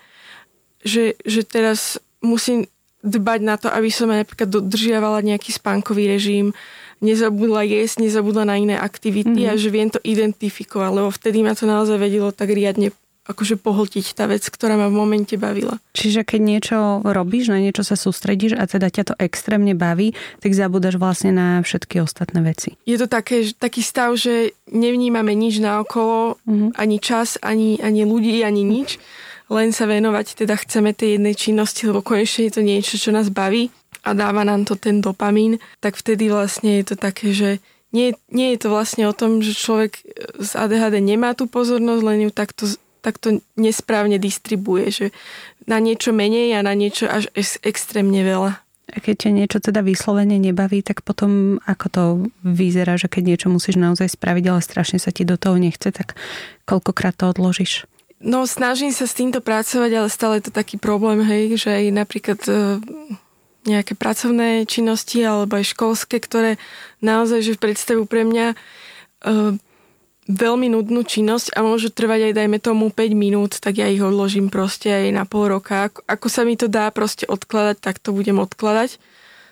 že, 0.80 1.16
že 1.24 1.44
teraz 1.44 2.00
musím 2.24 2.68
dbať 3.00 3.40
na 3.40 3.56
to, 3.56 3.72
aby 3.72 3.88
som 3.88 4.12
napríklad 4.12 4.48
dodržiavala 4.48 5.24
nejaký 5.24 5.56
spánkový 5.56 6.08
režim, 6.08 6.52
nezabudla 7.00 7.64
jesť, 7.64 8.04
nezabudla 8.04 8.44
na 8.44 8.60
iné 8.60 8.76
aktivity 8.76 9.48
mm-hmm. 9.48 9.56
a 9.56 9.60
že 9.60 9.72
viem 9.72 9.88
to 9.88 10.00
identifikovať, 10.04 10.90
lebo 10.92 11.08
vtedy 11.08 11.40
ma 11.40 11.56
to 11.56 11.64
naozaj 11.64 11.96
vedelo 11.96 12.28
tak 12.28 12.52
riadne 12.52 12.92
akože 13.30 13.56
pohltiť 13.56 14.18
tá 14.18 14.26
vec, 14.26 14.42
ktorá 14.50 14.74
ma 14.74 14.90
v 14.90 14.98
momente 14.98 15.38
bavila. 15.38 15.78
Čiže 15.94 16.26
keď 16.26 16.40
niečo 16.42 16.78
robíš, 17.06 17.54
na 17.54 17.62
niečo 17.62 17.86
sa 17.86 17.94
sústredíš 17.94 18.58
a 18.58 18.66
teda 18.66 18.90
ťa 18.90 19.04
to 19.10 19.14
extrémne 19.16 19.72
baví, 19.78 20.12
tak 20.42 20.52
zabúdaš 20.52 20.98
vlastne 20.98 21.30
na 21.30 21.62
všetky 21.62 22.02
ostatné 22.02 22.42
veci. 22.42 22.74
Je 22.84 22.98
to 22.98 23.06
také, 23.06 23.46
taký 23.54 23.80
stav, 23.80 24.18
že 24.18 24.52
nevnímame 24.68 25.32
nič 25.32 25.62
naokolo, 25.62 26.42
mm-hmm. 26.44 26.70
ani 26.74 26.96
čas, 26.98 27.38
ani, 27.40 27.78
ani 27.78 28.02
ľudí, 28.02 28.42
ani 28.42 28.66
nič, 28.66 28.98
len 29.50 29.74
sa 29.74 29.86
venovať, 29.86 30.46
teda 30.46 30.54
chceme 30.58 30.94
tej 30.94 31.18
jednej 31.18 31.34
činnosti, 31.34 31.86
lebo 31.86 32.06
konečne 32.06 32.46
je 32.46 32.54
to 32.54 32.62
niečo, 32.62 32.94
čo 32.98 33.10
nás 33.10 33.30
baví 33.30 33.70
a 34.06 34.14
dáva 34.14 34.46
nám 34.46 34.64
to 34.64 34.78
ten 34.78 35.02
dopamín, 35.02 35.58
tak 35.82 35.98
vtedy 35.98 36.30
vlastne 36.30 36.80
je 36.80 36.94
to 36.94 36.96
také, 36.96 37.34
že 37.34 37.50
nie, 37.90 38.14
nie 38.30 38.54
je 38.54 38.58
to 38.62 38.68
vlastne 38.70 39.02
o 39.10 39.14
tom, 39.14 39.42
že 39.42 39.58
človek 39.58 39.98
z 40.38 40.50
ADHD 40.54 41.02
nemá 41.02 41.34
tú 41.34 41.50
pozornosť, 41.50 42.02
len 42.06 42.18
ju 42.26 42.30
takto, 42.30 42.70
takto 43.00 43.40
nesprávne 43.56 44.20
distribuje, 44.20 44.92
že 44.92 45.06
na 45.64 45.80
niečo 45.80 46.12
menej 46.12 46.56
a 46.56 46.60
na 46.64 46.76
niečo 46.76 47.08
až 47.08 47.32
ex, 47.36 47.56
extrémne 47.64 48.20
veľa. 48.20 48.60
A 48.90 48.98
keď 48.98 49.26
ťa 49.26 49.30
niečo 49.30 49.58
teda 49.62 49.86
vyslovene 49.86 50.34
nebaví, 50.42 50.82
tak 50.82 51.06
potom 51.06 51.62
ako 51.62 51.86
to 51.88 52.04
vyzerá, 52.42 52.98
že 52.98 53.06
keď 53.06 53.22
niečo 53.22 53.48
musíš 53.48 53.78
naozaj 53.78 54.18
spraviť, 54.18 54.44
ale 54.50 54.60
strašne 54.60 54.98
sa 54.98 55.14
ti 55.14 55.22
do 55.22 55.38
toho 55.38 55.54
nechce, 55.62 55.94
tak 55.94 56.18
koľkokrát 56.66 57.14
to 57.14 57.30
odložíš? 57.30 57.86
No 58.20 58.44
snažím 58.44 58.92
sa 58.92 59.08
s 59.08 59.16
týmto 59.16 59.40
pracovať, 59.40 59.90
ale 59.96 60.08
stále 60.12 60.42
je 60.42 60.50
to 60.50 60.52
taký 60.52 60.76
problém, 60.76 61.24
hej, 61.24 61.56
že 61.56 61.70
aj 61.72 61.84
napríklad 61.94 62.40
e, 62.50 62.52
nejaké 63.64 63.96
pracovné 63.96 64.68
činnosti 64.68 65.24
alebo 65.24 65.56
aj 65.56 65.72
školské, 65.72 66.20
ktoré 66.20 66.60
naozaj 67.00 67.46
že 67.46 67.60
predstavujú 67.62 68.04
pre 68.04 68.28
mňa 68.28 68.46
e, 68.52 68.56
veľmi 70.30 70.70
nudnú 70.70 71.02
činnosť 71.02 71.58
a 71.58 71.66
môžu 71.66 71.90
trvať 71.90 72.30
aj 72.30 72.32
dajme 72.38 72.58
tomu 72.62 72.94
5 72.94 73.10
minút, 73.18 73.58
tak 73.58 73.82
ja 73.82 73.90
ich 73.90 73.98
odložím 73.98 74.46
proste 74.46 74.86
aj 74.86 75.10
na 75.10 75.24
pol 75.26 75.50
roka. 75.50 75.90
Ako, 75.90 76.06
ako 76.06 76.26
sa 76.30 76.42
mi 76.46 76.54
to 76.54 76.70
dá 76.70 76.86
proste 76.94 77.26
odkladať, 77.26 77.76
tak 77.82 77.98
to 77.98 78.14
budem 78.14 78.38
odkladať. 78.38 79.02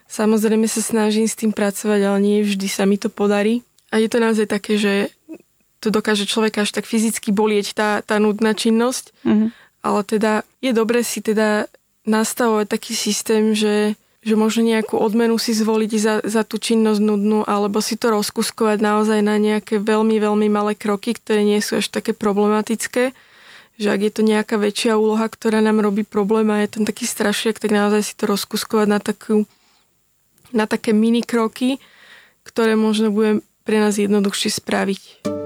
Samozrejme 0.09 0.65
sa 0.71 0.81
snažím 0.81 1.29
s 1.29 1.37
tým 1.37 1.53
pracovať, 1.53 2.01
ale 2.07 2.19
nie 2.23 2.47
vždy 2.47 2.69
sa 2.71 2.89
mi 2.89 2.97
to 2.97 3.13
podarí. 3.13 3.61
A 3.93 4.01
je 4.01 4.09
to 4.09 4.23
naozaj 4.23 4.49
také, 4.49 4.81
že 4.81 5.13
to 5.79 5.93
dokáže 5.93 6.25
človeka 6.25 6.65
až 6.65 6.73
tak 6.73 6.89
fyzicky 6.89 7.31
bolieť 7.31 7.77
tá, 7.77 7.91
tá 8.01 8.17
nudná 8.17 8.57
činnosť. 8.57 9.13
Mm-hmm. 9.23 9.49
Ale 9.85 10.01
teda 10.03 10.33
je 10.65 10.73
dobre 10.75 11.05
si 11.07 11.21
teda 11.21 11.71
nastavovať 12.09 12.67
taký 12.73 12.93
systém, 12.97 13.53
že 13.53 13.95
že 14.19 14.35
možno 14.35 14.67
nejakú 14.67 14.99
odmenu 14.99 15.39
si 15.39 15.55
zvoliť 15.55 15.93
za, 15.95 16.15
za 16.27 16.43
tú 16.43 16.59
činnosť 16.59 16.99
nudnú, 16.99 17.47
alebo 17.47 17.79
si 17.79 17.95
to 17.95 18.11
rozkuskovať 18.11 18.83
naozaj 18.83 19.23
na 19.23 19.39
nejaké 19.39 19.79
veľmi, 19.79 20.19
veľmi 20.19 20.49
malé 20.51 20.75
kroky, 20.75 21.15
ktoré 21.15 21.47
nie 21.47 21.63
sú 21.63 21.79
až 21.79 21.87
také 21.89 22.11
problematické. 22.11 23.15
Že 23.79 23.89
ak 23.95 24.01
je 24.03 24.13
to 24.13 24.23
nejaká 24.27 24.59
väčšia 24.59 24.99
úloha, 24.99 25.31
ktorá 25.31 25.63
nám 25.63 25.79
robí 25.79 26.03
problém 26.03 26.51
a 26.51 26.67
je 26.67 26.83
ten 26.83 26.85
taký 26.85 27.07
strašiak, 27.07 27.63
tak 27.63 27.71
naozaj 27.71 28.03
si 28.03 28.15
to 28.19 28.27
rozkuskovať 28.27 28.87
na, 28.91 28.99
takú, 28.99 29.47
na 30.51 30.67
také 30.67 30.91
mini 30.91 31.23
kroky, 31.23 31.79
ktoré 32.43 32.75
možno 32.75 33.15
bude 33.15 33.47
pre 33.63 33.79
nás 33.79 34.03
jednoduchšie 34.03 34.51
spraviť. 34.51 35.38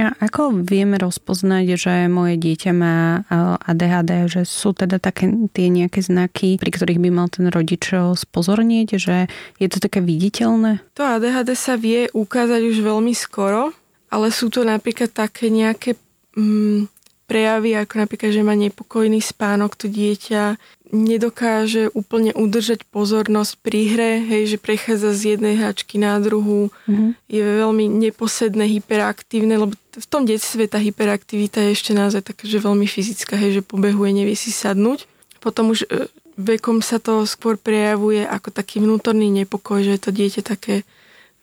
A 0.00 0.16
ako 0.24 0.64
vieme 0.64 0.96
rozpoznať, 0.96 1.76
že 1.76 1.94
moje 2.08 2.40
dieťa 2.40 2.72
má 2.72 3.28
ADHD, 3.60 4.32
že 4.32 4.42
sú 4.48 4.72
teda 4.72 4.96
také 4.96 5.28
tie 5.52 5.68
nejaké 5.68 6.00
znaky, 6.00 6.56
pri 6.56 6.70
ktorých 6.72 7.00
by 7.02 7.10
mal 7.12 7.28
ten 7.28 7.52
rodič 7.52 7.92
spozorniť, 7.92 8.88
že 8.96 9.28
je 9.60 9.68
to 9.68 9.78
také 9.84 10.00
viditeľné? 10.00 10.80
To 10.96 11.04
ADHD 11.04 11.52
sa 11.52 11.76
vie 11.76 12.08
ukázať 12.08 12.72
už 12.72 12.80
veľmi 12.80 13.12
skoro, 13.12 13.76
ale 14.08 14.32
sú 14.32 14.48
to 14.48 14.64
napríklad 14.64 15.12
také 15.12 15.52
nejaké 15.52 16.00
mm, 16.40 16.88
prejavy, 17.26 17.78
ako 17.78 17.94
napríklad, 18.04 18.30
že 18.34 18.42
má 18.44 18.54
nepokojný 18.58 19.22
spánok 19.22 19.78
to 19.78 19.86
dieťa, 19.88 20.60
nedokáže 20.92 21.88
úplne 21.96 22.36
udržať 22.36 22.84
pozornosť 22.92 23.52
pri 23.64 23.80
hre, 23.96 24.12
hej, 24.28 24.42
že 24.54 24.58
prechádza 24.60 25.16
z 25.16 25.20
jednej 25.36 25.56
hračky 25.56 25.96
na 25.96 26.20
druhú, 26.20 26.68
mm-hmm. 26.84 27.10
je 27.32 27.40
veľmi 27.40 27.84
neposedné, 27.88 28.68
hyperaktívne, 28.68 29.56
lebo 29.56 29.72
v 29.72 30.06
tom 30.06 30.28
detstve 30.28 30.68
tá 30.68 30.76
hyperaktivita 30.76 31.64
je 31.64 31.72
ešte 31.72 31.96
naozaj 31.96 32.28
taká, 32.28 32.44
že 32.44 32.60
veľmi 32.60 32.84
fyzická, 32.84 33.40
hej, 33.40 33.60
že 33.60 33.62
pobehuje, 33.64 34.12
nevie 34.12 34.36
si 34.36 34.52
sadnúť. 34.52 35.08
Potom 35.40 35.72
už 35.72 35.88
e, 35.88 36.12
vekom 36.36 36.84
sa 36.84 37.00
to 37.00 37.24
skôr 37.24 37.56
prejavuje 37.56 38.28
ako 38.28 38.52
taký 38.52 38.84
vnútorný 38.84 39.32
nepokoj, 39.32 39.80
že 39.80 39.96
je 39.96 40.02
to 40.04 40.10
dieťa 40.12 40.42
také 40.44 40.84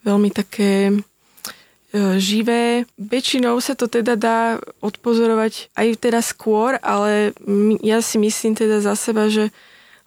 veľmi 0.06 0.30
také 0.32 0.94
živé. 1.94 2.86
Väčšinou 2.98 3.58
sa 3.58 3.74
to 3.74 3.90
teda 3.90 4.14
dá 4.14 4.62
odpozorovať 4.78 5.74
aj 5.74 5.88
teda 5.98 6.20
skôr, 6.22 6.78
ale 6.82 7.34
ja 7.82 7.98
si 7.98 8.16
myslím 8.18 8.54
teda 8.54 8.78
za 8.78 8.94
seba, 8.94 9.26
že 9.26 9.50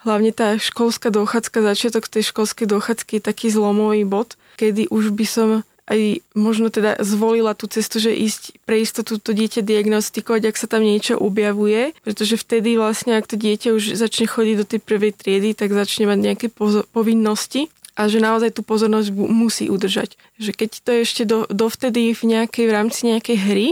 hlavne 0.04 0.36
tá 0.36 0.56
školská 0.60 1.12
dochádzka, 1.12 1.64
začiatok 1.64 2.08
tej 2.12 2.32
školskej 2.32 2.68
dochádzky 2.68 3.20
je 3.20 3.24
taký 3.24 3.48
zlomový 3.52 4.04
bod, 4.04 4.36
kedy 4.60 4.92
už 4.92 5.16
by 5.16 5.26
som 5.28 5.50
aj 5.84 6.24
možno 6.32 6.72
teda 6.72 6.96
zvolila 7.04 7.52
tú 7.52 7.68
cestu, 7.68 8.00
že 8.00 8.16
ísť 8.16 8.64
pre 8.64 8.80
istotu 8.80 9.20
to 9.20 9.36
dieťa 9.36 9.68
diagnostikovať, 9.68 10.42
ak 10.48 10.56
sa 10.56 10.68
tam 10.72 10.88
niečo 10.88 11.20
objavuje, 11.20 11.92
pretože 12.08 12.40
vtedy 12.40 12.80
vlastne, 12.80 13.20
ak 13.20 13.28
to 13.28 13.36
dieťa 13.36 13.76
už 13.76 14.00
začne 14.00 14.32
chodiť 14.32 14.56
do 14.64 14.66
tej 14.68 14.80
prvej 14.80 15.12
triedy, 15.12 15.52
tak 15.52 15.76
začne 15.76 16.08
mať 16.08 16.20
nejaké 16.24 16.48
povinnosti 16.96 17.68
a 17.94 18.10
že 18.10 18.18
naozaj 18.18 18.58
tú 18.58 18.66
pozornosť 18.66 19.14
musí 19.14 19.70
udržať. 19.70 20.18
Že 20.42 20.52
keď 20.58 20.70
to 20.82 20.90
je 20.90 21.00
ešte 21.06 21.24
do, 21.30 21.46
dovtedy 21.50 22.18
v 22.18 22.22
nejakej 22.26 22.66
v 22.66 22.76
rámci 22.76 23.00
nejakej 23.06 23.38
hry, 23.38 23.68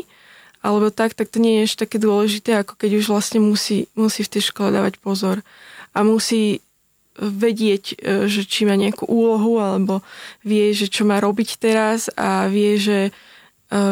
alebo 0.62 0.94
tak, 0.94 1.18
tak 1.18 1.34
to 1.34 1.42
nie 1.42 1.62
je 1.62 1.66
ešte 1.66 1.90
také 1.90 1.98
dôležité, 1.98 2.62
ako 2.62 2.78
keď 2.78 3.02
už 3.02 3.06
vlastne 3.10 3.42
musí, 3.42 3.90
musí 3.98 4.22
v 4.22 4.32
tej 4.38 4.54
škole 4.54 4.70
dávať 4.70 5.02
pozor. 5.02 5.42
A 5.98 6.06
musí 6.06 6.62
vedieť, 7.18 7.98
e, 7.98 8.30
že 8.30 8.46
či 8.46 8.70
má 8.70 8.78
nejakú 8.78 9.10
úlohu, 9.10 9.58
alebo 9.58 10.06
vie, 10.46 10.72
že 10.72 10.88
čo 10.88 11.04
má 11.04 11.18
robiť 11.18 11.58
teraz 11.58 12.14
a 12.14 12.46
vie, 12.46 12.78
že 12.78 13.10
e, 13.10 13.12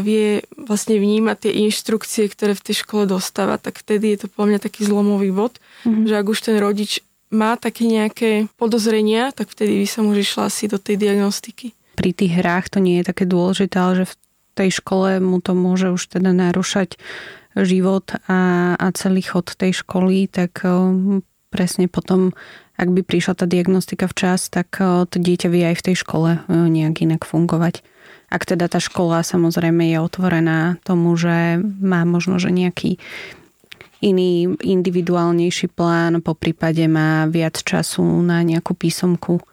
vie 0.06 0.46
vlastne 0.56 1.02
vnímať 1.02 1.50
tie 1.50 1.54
inštrukcie, 1.68 2.30
ktoré 2.30 2.54
v 2.54 2.63
tej 2.70 2.86
škole 2.86 3.10
dostáva, 3.10 3.58
tak 3.58 3.82
vtedy 3.82 4.13
je 4.13 4.26
to 4.26 4.28
po 4.30 4.46
mňa 4.46 4.62
taký 4.62 4.86
zlomový 4.86 5.34
bod, 5.34 5.58
mm-hmm. 5.84 6.06
že 6.06 6.13
ak 6.15 6.26
už 6.30 6.39
ten 6.39 6.56
rodič 6.62 7.02
má 7.30 7.58
také 7.58 7.86
nejaké 7.86 8.50
podozrenia, 8.58 9.30
tak 9.34 9.54
vtedy 9.54 9.86
by 9.86 9.88
som 9.88 10.10
už 10.10 10.26
išla 10.26 10.50
asi 10.50 10.65
do 10.65 10.82
tej 10.82 10.98
diagnostiky. 10.98 11.78
Pri 11.94 12.12
tých 12.15 12.34
hrách 12.42 12.74
to 12.74 12.80
nie 12.82 13.02
je 13.02 13.10
také 13.10 13.30
dôležité, 13.30 13.76
ale 13.78 13.94
že 14.04 14.06
v 14.10 14.15
tej 14.58 14.70
škole 14.82 15.22
mu 15.22 15.39
to 15.39 15.54
môže 15.54 15.94
už 15.94 16.20
teda 16.20 16.34
narušať 16.34 16.98
život 17.54 18.12
a, 18.28 18.74
a 18.76 18.86
celý 18.94 19.22
chod 19.26 19.54
tej 19.56 19.84
školy, 19.84 20.30
tak 20.30 20.63
presne 21.50 21.86
potom, 21.89 22.32
ak 22.78 22.89
by 22.94 23.02
prišla 23.04 23.34
tá 23.36 23.46
diagnostika 23.50 24.06
včas, 24.08 24.48
tak 24.54 24.80
to 24.80 25.15
dieťa 25.18 25.48
vie 25.50 25.63
aj 25.74 25.76
v 25.82 25.86
tej 25.92 25.96
škole 25.98 26.30
nejak 26.48 27.04
inak 27.04 27.26
fungovať. 27.26 27.82
Ak 28.30 28.46
teda 28.46 28.70
tá 28.70 28.78
škola 28.78 29.26
samozrejme 29.26 29.89
je 29.89 29.98
otvorená 29.98 30.78
tomu, 30.86 31.18
že 31.18 31.58
má 31.82 32.06
možno, 32.06 32.38
že 32.38 32.54
nejaký 32.54 33.02
iný 33.99 34.55
individuálnejší 34.59 35.71
plán, 35.75 36.23
po 36.23 36.35
prípade 36.35 36.83
má 36.88 37.27
viac 37.27 37.59
času 37.59 38.03
na 38.23 38.39
nejakú 38.43 38.75
písomku. 38.75 39.43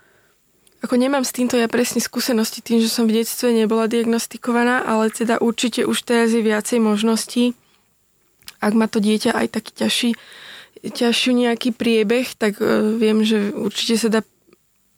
Ako 0.87 0.94
nemám 0.94 1.26
s 1.26 1.35
týmto 1.35 1.59
ja 1.59 1.66
presne 1.66 1.98
skúsenosti 1.98 2.62
tým, 2.62 2.78
že 2.78 2.87
som 2.87 3.11
v 3.11 3.18
detstve 3.18 3.50
nebola 3.50 3.90
diagnostikovaná, 3.90 4.87
ale 4.87 5.11
teda 5.11 5.42
určite 5.42 5.82
už 5.82 6.06
teraz 6.06 6.30
je 6.30 6.44
viacej 6.44 6.78
možností. 6.78 7.59
Ak 8.62 8.76
má 8.76 8.87
to 8.87 9.02
dieťa 9.02 9.35
aj 9.35 9.46
taký 9.56 9.72
ťažší, 9.72 10.11
ťažší 10.87 11.30
nejaký 11.35 11.74
priebeh, 11.74 12.28
tak 12.38 12.62
uh, 12.62 12.94
viem, 12.94 13.26
že 13.26 13.50
určite 13.50 13.98
sa 13.98 14.09
dá 14.09 14.20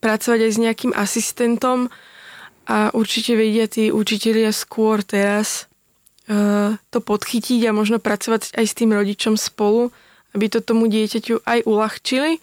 pracovať 0.04 0.40
aj 0.44 0.52
s 0.52 0.58
nejakým 0.60 0.92
asistentom 0.92 1.88
a 2.68 2.92
určite 2.92 3.32
vedia 3.32 3.64
tí 3.64 3.88
učitelia 3.88 4.52
skôr 4.52 5.00
teraz 5.00 5.67
to 6.92 6.98
podchytiť 7.00 7.64
a 7.64 7.72
možno 7.72 7.96
pracovať 7.96 8.52
aj 8.52 8.66
s 8.68 8.76
tým 8.76 8.92
rodičom 8.92 9.40
spolu, 9.40 9.88
aby 10.36 10.52
to 10.52 10.60
tomu 10.60 10.84
dieťaťu 10.92 11.40
aj 11.40 11.64
uľahčili, 11.64 12.36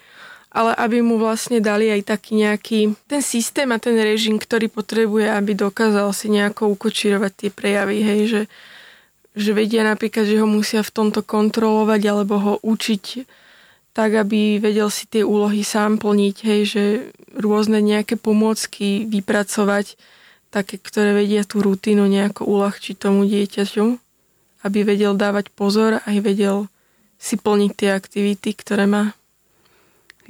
ale 0.55 0.71
aby 0.73 1.03
mu 1.03 1.21
vlastne 1.21 1.61
dali 1.61 1.91
aj 1.91 2.01
taký 2.15 2.41
nejaký 2.41 2.79
ten 3.05 3.21
systém 3.21 3.69
a 3.69 3.77
ten 3.77 3.93
režim, 3.99 4.41
ktorý 4.41 4.71
potrebuje, 4.71 5.29
aby 5.29 5.51
dokázal 5.53 6.09
si 6.15 6.31
nejako 6.31 6.73
ukočírovať 6.73 7.31
tie 7.35 7.49
prejavy, 7.51 7.97
hej, 8.01 8.21
že, 8.25 8.41
že 9.35 9.51
vedia 9.53 9.85
napríklad, 9.85 10.25
že 10.25 10.39
ho 10.39 10.47
musia 10.47 10.81
v 10.81 10.93
tomto 10.95 11.21
kontrolovať 11.21 12.01
alebo 12.07 12.35
ho 12.39 12.53
učiť 12.63 13.05
tak, 13.95 14.11
aby 14.11 14.59
vedel 14.59 14.91
si 14.91 15.07
tie 15.07 15.23
úlohy 15.23 15.63
sám 15.63 15.99
plniť, 16.03 16.35
hej, 16.43 16.61
že 16.67 16.83
rôzne 17.31 17.79
nejaké 17.79 18.19
pomôcky 18.19 19.07
vypracovať, 19.07 19.95
také, 20.55 20.79
ktoré 20.79 21.11
vedia 21.11 21.43
tú 21.43 21.59
rutinu 21.59 22.07
nejako 22.07 22.47
uľahčiť 22.47 22.95
tomu 22.95 23.27
dieťaťu, 23.27 23.85
aby 24.63 24.79
vedel 24.87 25.19
dávať 25.19 25.51
pozor 25.51 25.99
a 25.99 26.07
aj 26.07 26.17
vedel 26.23 26.71
si 27.19 27.35
plniť 27.35 27.71
tie 27.75 27.91
aktivity, 27.91 28.55
ktoré 28.55 28.87
má. 28.87 29.11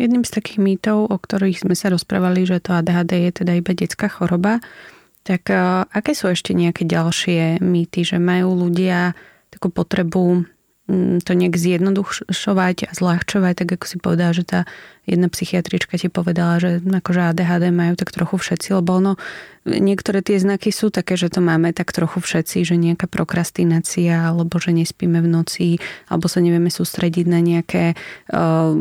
Jedným 0.01 0.25
z 0.25 0.33
takých 0.33 0.59
mýtov, 0.59 1.13
o 1.13 1.15
ktorých 1.15 1.61
sme 1.61 1.77
sa 1.77 1.93
rozprávali, 1.93 2.43
že 2.43 2.59
to 2.59 2.73
ADHD 2.73 3.29
je 3.29 3.31
teda 3.45 3.53
iba 3.55 3.71
detská 3.71 4.09
choroba, 4.09 4.59
tak 5.21 5.47
aké 5.93 6.11
sú 6.17 6.27
ešte 6.29 6.51
nejaké 6.51 6.83
ďalšie 6.83 7.63
mýty, 7.63 8.03
že 8.03 8.19
majú 8.19 8.53
ľudia 8.67 9.15
takú 9.53 9.71
potrebu 9.71 10.45
to 11.25 11.31
nejak 11.33 11.57
zjednodušovať 11.57 12.77
a 12.85 12.91
zľahčovať, 12.93 13.53
tak 13.57 13.67
ako 13.73 13.85
si 13.89 13.97
povedala, 13.97 14.37
že 14.37 14.45
tá 14.45 14.59
jedna 15.09 15.33
psychiatrička 15.33 15.97
ti 15.97 16.13
povedala, 16.13 16.61
že 16.61 16.77
akože 16.77 17.33
ADHD 17.33 17.73
majú 17.73 17.97
tak 17.97 18.13
trochu 18.13 18.37
všetci, 18.37 18.77
lebo 18.77 19.01
ono, 19.01 19.13
niektoré 19.65 20.21
tie 20.21 20.37
znaky 20.37 20.69
sú 20.69 20.93
také, 20.93 21.17
že 21.17 21.33
to 21.33 21.41
máme 21.41 21.73
tak 21.73 21.89
trochu 21.89 22.21
všetci, 22.21 22.61
že 22.61 22.77
nejaká 22.77 23.09
prokrastinácia, 23.09 24.29
alebo 24.29 24.61
že 24.61 24.77
nespíme 24.77 25.25
v 25.25 25.29
noci, 25.29 25.67
alebo 26.05 26.29
sa 26.29 26.37
nevieme 26.37 26.69
sústrediť 26.69 27.25
na 27.25 27.41
nejaké 27.41 27.97
uh, 28.29 28.77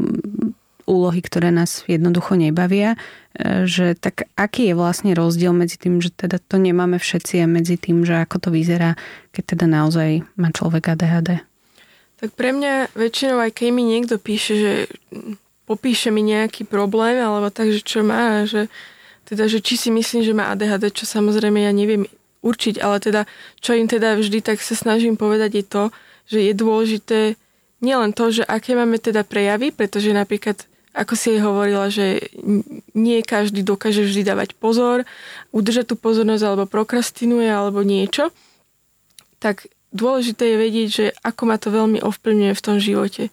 úlohy, 0.85 1.25
ktoré 1.25 1.49
nás 1.49 1.89
jednoducho 1.89 2.37
nebavia, 2.37 3.01
e, 3.33 3.65
že 3.65 3.97
tak 3.97 4.29
aký 4.37 4.73
je 4.73 4.75
vlastne 4.77 5.17
rozdiel 5.17 5.57
medzi 5.57 5.81
tým, 5.81 6.05
že 6.05 6.13
teda 6.13 6.37
to 6.37 6.61
nemáme 6.61 7.01
všetci 7.01 7.41
a 7.41 7.49
medzi 7.49 7.81
tým, 7.81 8.05
že 8.05 8.21
ako 8.21 8.37
to 8.37 8.49
vyzerá, 8.53 9.01
keď 9.33 9.57
teda 9.57 9.65
naozaj 9.65 10.29
má 10.37 10.53
človek 10.53 10.93
ADHD? 10.93 11.54
Tak 12.25 12.41
pre 12.41 12.57
mňa 12.57 12.97
väčšinou, 12.97 13.37
aj 13.37 13.53
keď 13.53 13.69
mi 13.69 13.85
niekto 13.85 14.17
píše, 14.17 14.57
že 14.57 14.73
popíše 15.69 16.09
mi 16.09 16.25
nejaký 16.25 16.65
problém, 16.65 17.21
alebo 17.21 17.53
tak, 17.53 17.69
že 17.69 17.85
čo 17.85 18.01
má, 18.01 18.49
že 18.49 18.73
teda, 19.29 19.45
že 19.45 19.61
či 19.61 19.77
si 19.77 19.93
myslím, 19.93 20.25
že 20.25 20.33
má 20.33 20.49
ADHD, 20.49 20.89
čo 20.89 21.05
samozrejme 21.05 21.61
ja 21.61 21.73
neviem 21.77 22.09
určiť, 22.41 22.81
ale 22.81 22.97
teda, 22.97 23.29
čo 23.61 23.77
im 23.77 23.85
teda 23.85 24.17
vždy 24.17 24.41
tak 24.41 24.65
sa 24.65 24.73
snažím 24.73 25.21
povedať 25.21 25.51
je 25.61 25.65
to, 25.69 25.85
že 26.25 26.39
je 26.49 26.53
dôležité 26.57 27.21
nielen 27.85 28.17
to, 28.17 28.33
že 28.33 28.49
aké 28.49 28.73
máme 28.73 28.97
teda 28.97 29.21
prejavy, 29.21 29.69
pretože 29.69 30.09
napríklad 30.09 30.65
ako 30.97 31.13
si 31.19 31.37
jej 31.37 31.45
hovorila, 31.45 31.93
že 31.93 32.25
nie 32.97 33.21
každý 33.21 33.67
dokáže 33.67 34.01
vždy 34.01 34.23
dávať 34.25 34.57
pozor, 34.57 35.05
udržať 35.53 35.93
tú 35.93 35.97
pozornosť 36.01 36.45
alebo 36.49 36.65
prokrastinuje 36.71 37.53
alebo 37.53 37.85
niečo, 37.85 38.33
tak 39.43 39.69
dôležité 39.95 40.53
je 40.53 40.57
vedieť, 40.59 40.89
že 40.91 41.07
ako 41.23 41.43
ma 41.47 41.57
to 41.57 41.71
veľmi 41.71 42.03
ovplyvňuje 42.03 42.53
v 42.53 42.65
tom 42.65 42.77
živote. 42.83 43.31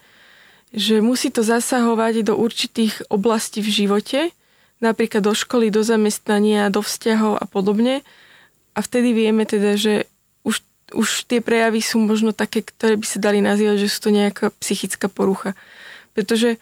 Že 0.72 1.04
musí 1.04 1.34
to 1.34 1.44
zasahovať 1.44 2.32
do 2.32 2.38
určitých 2.38 3.10
oblastí 3.12 3.60
v 3.60 3.74
živote, 3.74 4.20
napríklad 4.80 5.26
do 5.26 5.34
školy, 5.36 5.74
do 5.74 5.84
zamestnania, 5.84 6.72
do 6.72 6.80
vzťahov 6.86 7.42
a 7.42 7.46
podobne. 7.50 8.06
A 8.72 8.80
vtedy 8.80 9.12
vieme 9.12 9.44
teda, 9.44 9.76
že 9.76 10.08
už, 10.48 10.64
už 10.96 11.28
tie 11.28 11.44
prejavy 11.44 11.84
sú 11.84 12.00
možno 12.00 12.32
také, 12.32 12.64
ktoré 12.64 12.96
by 12.96 13.04
sa 13.10 13.20
dali 13.20 13.44
nazývať, 13.44 13.84
že 13.84 13.92
sú 13.92 14.00
to 14.08 14.12
nejaká 14.16 14.54
psychická 14.64 15.12
porucha. 15.12 15.58
Pretože 16.16 16.56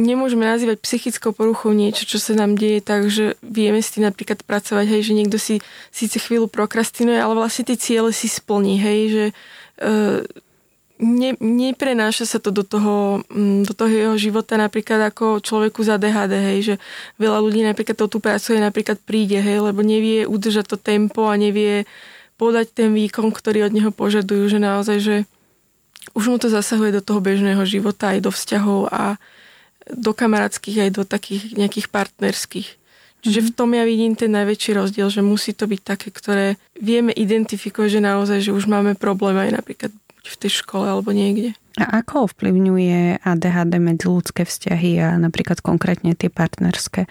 nemôžeme 0.00 0.48
nazývať 0.48 0.80
psychickou 0.80 1.36
poruchou 1.36 1.76
niečo, 1.76 2.08
čo 2.08 2.16
sa 2.16 2.32
nám 2.32 2.56
deje 2.56 2.80
tak, 2.80 3.12
že 3.12 3.36
vieme 3.44 3.84
s 3.84 3.92
tým 3.92 4.08
napríklad 4.08 4.42
pracovať, 4.42 4.88
hej, 4.88 5.00
že 5.04 5.12
niekto 5.12 5.36
si 5.36 5.60
síce 5.92 6.16
chvíľu 6.16 6.48
prokrastinuje, 6.48 7.20
ale 7.20 7.36
vlastne 7.36 7.68
tie 7.68 7.76
ciele 7.76 8.10
si 8.10 8.26
splní, 8.26 8.80
hej, 8.80 9.00
že 9.12 9.24
uh, 9.84 10.24
ne, 11.00 11.30
neprenáša 11.40 12.24
sa 12.28 12.38
to 12.38 12.52
do 12.52 12.64
toho, 12.64 13.24
mm, 13.28 13.68
do 13.68 13.72
toho 13.76 13.90
jeho 13.92 14.16
života 14.16 14.60
napríklad 14.60 15.12
ako 15.12 15.40
človeku 15.40 15.80
za 15.84 15.96
DHD, 15.96 16.32
hej, 16.32 16.58
že 16.64 16.74
veľa 17.16 17.38
ľudí 17.40 17.64
napríklad 17.64 17.96
to 17.96 18.06
tu 18.08 18.18
pracuje, 18.20 18.60
napríklad 18.60 19.00
príde, 19.00 19.40
hej, 19.40 19.64
lebo 19.64 19.80
nevie 19.84 20.28
udržať 20.28 20.72
to 20.72 20.76
tempo 20.80 21.28
a 21.28 21.36
nevie 21.36 21.88
podať 22.40 22.72
ten 22.72 22.96
výkon, 22.96 23.28
ktorý 23.36 23.68
od 23.68 23.72
neho 23.76 23.92
požadujú, 23.92 24.48
že 24.48 24.58
naozaj, 24.60 24.98
že 25.00 25.16
už 26.16 26.32
mu 26.32 26.36
to 26.40 26.48
zasahuje 26.48 26.96
do 26.96 27.04
toho 27.04 27.20
bežného 27.20 27.60
života 27.68 28.16
aj 28.16 28.24
do 28.24 28.30
vzťahov 28.32 28.88
a 28.88 29.20
do 29.88 30.12
kamarátskych 30.12 30.88
aj 30.88 30.90
do 30.92 31.02
takých 31.08 31.56
nejakých 31.56 31.88
partnerských. 31.88 32.68
Čiže 33.20 33.40
v 33.40 33.50
mhm. 33.52 33.56
tom 33.56 33.70
ja 33.76 33.84
vidím 33.84 34.12
ten 34.16 34.32
najväčší 34.32 34.80
rozdiel, 34.80 35.08
že 35.12 35.20
musí 35.20 35.52
to 35.52 35.68
byť 35.68 35.80
také, 35.84 36.08
ktoré 36.08 36.56
vieme 36.80 37.12
identifikovať, 37.12 38.00
že 38.00 38.00
naozaj, 38.00 38.38
že 38.40 38.56
už 38.56 38.64
máme 38.64 38.96
problém 38.96 39.36
aj 39.36 39.60
napríklad 39.60 39.92
v 40.20 40.36
tej 40.36 40.64
škole 40.64 40.88
alebo 40.88 41.12
niekde. 41.12 41.56
A 41.80 42.04
ako 42.04 42.28
ovplyvňuje 42.28 43.24
ADHD 43.24 43.74
ľudské 44.04 44.44
vzťahy 44.44 45.00
a 45.00 45.08
napríklad 45.16 45.64
konkrétne 45.64 46.12
tie 46.12 46.28
partnerské? 46.28 47.08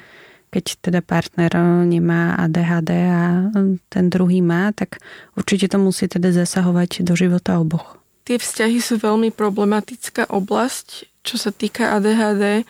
Keď 0.50 0.66
teda 0.82 1.06
partner 1.06 1.54
nemá 1.86 2.34
ADHD 2.42 2.92
a 3.06 3.54
ten 3.94 4.06
druhý 4.10 4.42
má, 4.42 4.74
tak 4.74 4.98
určite 5.38 5.70
to 5.70 5.78
musí 5.78 6.10
teda 6.10 6.34
zasahovať 6.34 7.06
do 7.06 7.14
života 7.14 7.62
oboch. 7.62 8.02
Tie 8.26 8.38
vzťahy 8.38 8.78
sú 8.82 8.98
veľmi 8.98 9.30
problematická 9.34 10.26
oblasť, 10.30 11.10
čo 11.30 11.38
sa 11.38 11.54
týka 11.54 11.94
ADHD, 11.94 12.66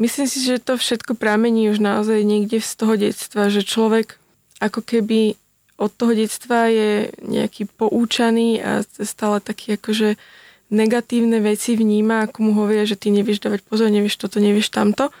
myslím 0.00 0.24
si, 0.24 0.40
že 0.40 0.56
to 0.56 0.80
všetko 0.80 1.20
pramení 1.20 1.68
už 1.68 1.84
naozaj 1.84 2.24
niekde 2.24 2.64
z 2.64 2.72
toho 2.72 2.96
detstva, 2.96 3.52
že 3.52 3.60
človek 3.60 4.16
ako 4.64 4.80
keby 4.80 5.36
od 5.76 5.92
toho 5.92 6.16
detstva 6.16 6.72
je 6.72 7.12
nejaký 7.20 7.68
poučaný 7.68 8.64
a 8.64 8.80
stále 9.04 9.44
taký 9.44 9.76
akože 9.76 10.16
negatívne 10.72 11.38
veci 11.44 11.76
vníma, 11.76 12.26
ako 12.26 12.38
mu 12.40 12.52
hovoria, 12.56 12.88
že 12.88 12.96
ty 12.96 13.12
nevieš 13.12 13.44
dávať 13.44 13.60
pozor, 13.68 13.92
nevieš 13.92 14.16
toto, 14.16 14.40
nevieš 14.40 14.72
tamto. 14.72 15.12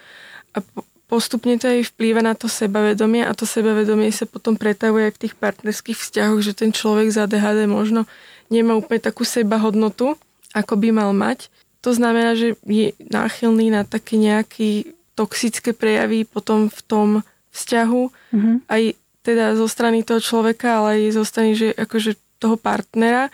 A 0.56 0.64
postupne 1.06 1.54
to 1.60 1.70
aj 1.70 1.92
vplýva 1.94 2.24
na 2.24 2.32
to 2.34 2.48
sebavedomie 2.50 3.22
a 3.22 3.36
to 3.36 3.46
sebavedomie 3.46 4.10
sa 4.10 4.26
potom 4.26 4.58
pretavuje 4.58 5.12
aj 5.12 5.14
v 5.14 5.22
tých 5.28 5.34
partnerských 5.38 5.98
vzťahoch, 6.00 6.40
že 6.42 6.56
ten 6.56 6.72
človek 6.74 7.12
za 7.12 7.28
ADHD 7.28 7.68
možno 7.70 8.08
nemá 8.50 8.74
úplne 8.74 8.98
takú 8.98 9.22
sebahodnotu, 9.22 10.18
ako 10.56 10.74
by 10.80 10.88
mal 10.90 11.12
mať 11.12 11.52
to 11.86 11.94
znamená, 11.94 12.34
že 12.34 12.58
je 12.66 12.90
náchylný 12.98 13.70
na 13.70 13.86
také 13.86 14.18
nejaké 14.18 14.90
toxické 15.14 15.70
prejavy 15.70 16.26
potom 16.26 16.66
v 16.66 16.80
tom 16.82 17.08
vzťahu, 17.54 18.02
mm-hmm. 18.10 18.56
aj 18.66 18.82
teda 19.22 19.54
zo 19.54 19.70
strany 19.70 20.02
toho 20.02 20.18
človeka, 20.18 20.82
ale 20.82 20.98
aj 20.98 21.14
zo 21.14 21.22
strany 21.22 21.54
že 21.54 21.70
akože 21.78 22.18
toho 22.42 22.58
partnera, 22.58 23.30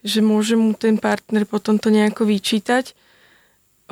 že 0.00 0.24
môže 0.24 0.56
mu 0.56 0.72
ten 0.72 0.96
partner 0.96 1.44
potom 1.44 1.76
to 1.76 1.92
nejako 1.92 2.24
vyčítať. 2.24 2.96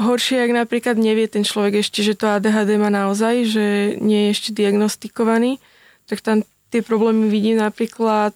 Horšie, 0.01 0.41
ak 0.41 0.57
napríklad 0.57 0.97
nevie 0.97 1.29
ten 1.29 1.45
človek 1.45 1.85
ešte, 1.85 2.01
že 2.01 2.17
to 2.17 2.33
ADHD 2.33 2.81
má 2.81 2.89
naozaj, 2.89 3.45
že 3.45 3.67
nie 4.01 4.29
je 4.29 4.33
ešte 4.33 4.51
diagnostikovaný, 4.57 5.61
tak 6.09 6.25
tam 6.25 6.49
tie 6.73 6.81
problémy 6.81 7.29
vidím 7.29 7.61
napríklad 7.61 8.33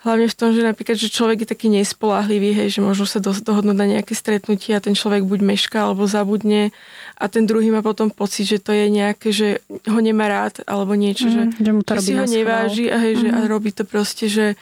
Hlavne 0.00 0.32
v 0.32 0.38
tom, 0.38 0.56
že 0.56 0.64
napríklad, 0.64 0.96
že 0.96 1.12
človek 1.12 1.44
je 1.44 1.52
taký 1.52 1.68
nespolahlivý, 1.68 2.56
hej, 2.56 2.72
že 2.72 2.80
môžu 2.80 3.04
sa 3.04 3.20
do, 3.20 3.36
dohodnúť 3.36 3.76
na 3.76 3.84
nejaké 3.84 4.16
stretnutie 4.16 4.72
a 4.72 4.80
ten 4.80 4.96
človek 4.96 5.28
buď 5.28 5.44
meška 5.44 5.76
alebo 5.76 6.08
zabudne 6.08 6.72
a 7.20 7.28
ten 7.28 7.44
druhý 7.44 7.68
má 7.68 7.84
potom 7.84 8.08
pocit, 8.08 8.48
že 8.48 8.64
to 8.64 8.72
je 8.72 8.88
nejaké, 8.88 9.28
že 9.28 9.60
ho 9.68 10.00
nemá 10.00 10.32
rád 10.32 10.64
alebo 10.64 10.96
niečo, 10.96 11.28
mm, 11.28 11.32
že, 11.36 11.40
že, 11.60 11.70
mu 11.76 11.80
to 11.84 12.00
že 12.00 12.00
si 12.00 12.12
ho 12.16 12.24
neváži 12.24 12.88
a, 12.88 12.96
hej, 12.96 13.12
mm. 13.12 13.20
že, 13.20 13.28
a 13.28 13.40
mhm. 13.44 13.48
robí 13.52 13.70
to 13.76 13.84
proste, 13.84 14.32
že, 14.32 14.56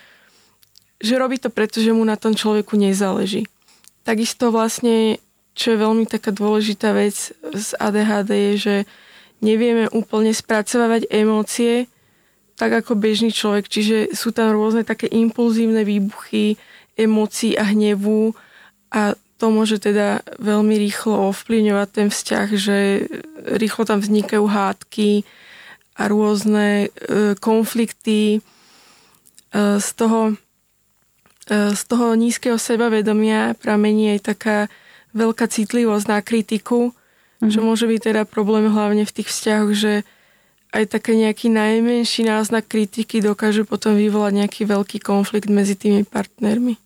že 0.99 1.15
robí 1.15 1.39
to 1.39 1.55
preto, 1.55 1.79
že 1.79 1.95
mu 1.95 2.03
na 2.03 2.19
tom 2.19 2.35
človeku 2.35 2.75
nezáleží. 2.75 3.47
Takisto 4.03 4.51
vlastne, 4.51 5.23
čo 5.55 5.71
je 5.71 5.79
veľmi 5.79 6.03
taká 6.11 6.35
dôležitá 6.35 6.91
vec 6.99 7.31
z 7.55 7.69
ADHD 7.79 8.31
je, 8.35 8.55
že 8.59 8.77
nevieme 9.39 9.87
úplne 9.95 10.35
spracovávať 10.35 11.07
emócie, 11.15 11.87
tak 12.59 12.75
ako 12.75 12.99
bežný 12.99 13.31
človek, 13.31 13.71
čiže 13.71 14.19
sú 14.19 14.35
tam 14.35 14.51
rôzne 14.51 14.83
také 14.83 15.07
impulzívne 15.07 15.87
výbuchy 15.87 16.59
emócií 16.99 17.55
a 17.55 17.71
hnevu 17.71 18.35
a 18.91 19.15
to 19.39 19.55
môže 19.55 19.79
teda 19.79 20.27
veľmi 20.43 20.75
rýchlo 20.75 21.31
ovplyvňovať 21.31 21.89
ten 21.95 22.09
vzťah, 22.11 22.49
že 22.59 23.07
rýchlo 23.55 23.87
tam 23.87 24.03
vznikajú 24.03 24.43
hádky 24.43 25.23
a 25.95 26.03
rôzne 26.11 26.91
e, 26.91 27.39
konflikty. 27.39 28.39
E, 28.39 28.41
z 29.79 29.89
toho, 29.95 30.35
e, 31.47 31.55
z 31.71 31.83
toho 31.87 32.19
nízkeho 32.19 32.59
sebavedomia 32.59 33.55
pramení 33.63 34.19
aj 34.19 34.35
taká 34.35 34.59
veľká 35.15 35.47
citlivosť 35.47 36.07
na 36.11 36.19
kritiku, 36.19 36.91
mm-hmm. 36.91 37.51
čo 37.55 37.63
môže 37.63 37.87
byť 37.87 38.01
teda 38.11 38.23
problém 38.27 38.67
hlavne 38.67 39.07
v 39.07 39.15
tých 39.23 39.31
vzťahoch, 39.31 39.71
že 39.71 40.03
aj 40.73 40.85
také 40.93 41.17
nejaký 41.17 41.49
najmenší 41.49 42.29
náznak 42.29 42.69
kritiky 42.69 43.25
dokážu 43.25 43.65
potom 43.65 43.97
vyvolať 43.97 44.33
nejaký 44.45 44.63
veľký 44.69 44.99
konflikt 45.01 45.49
medzi 45.49 45.75
tými 45.75 46.05
partnermi. 46.05 46.77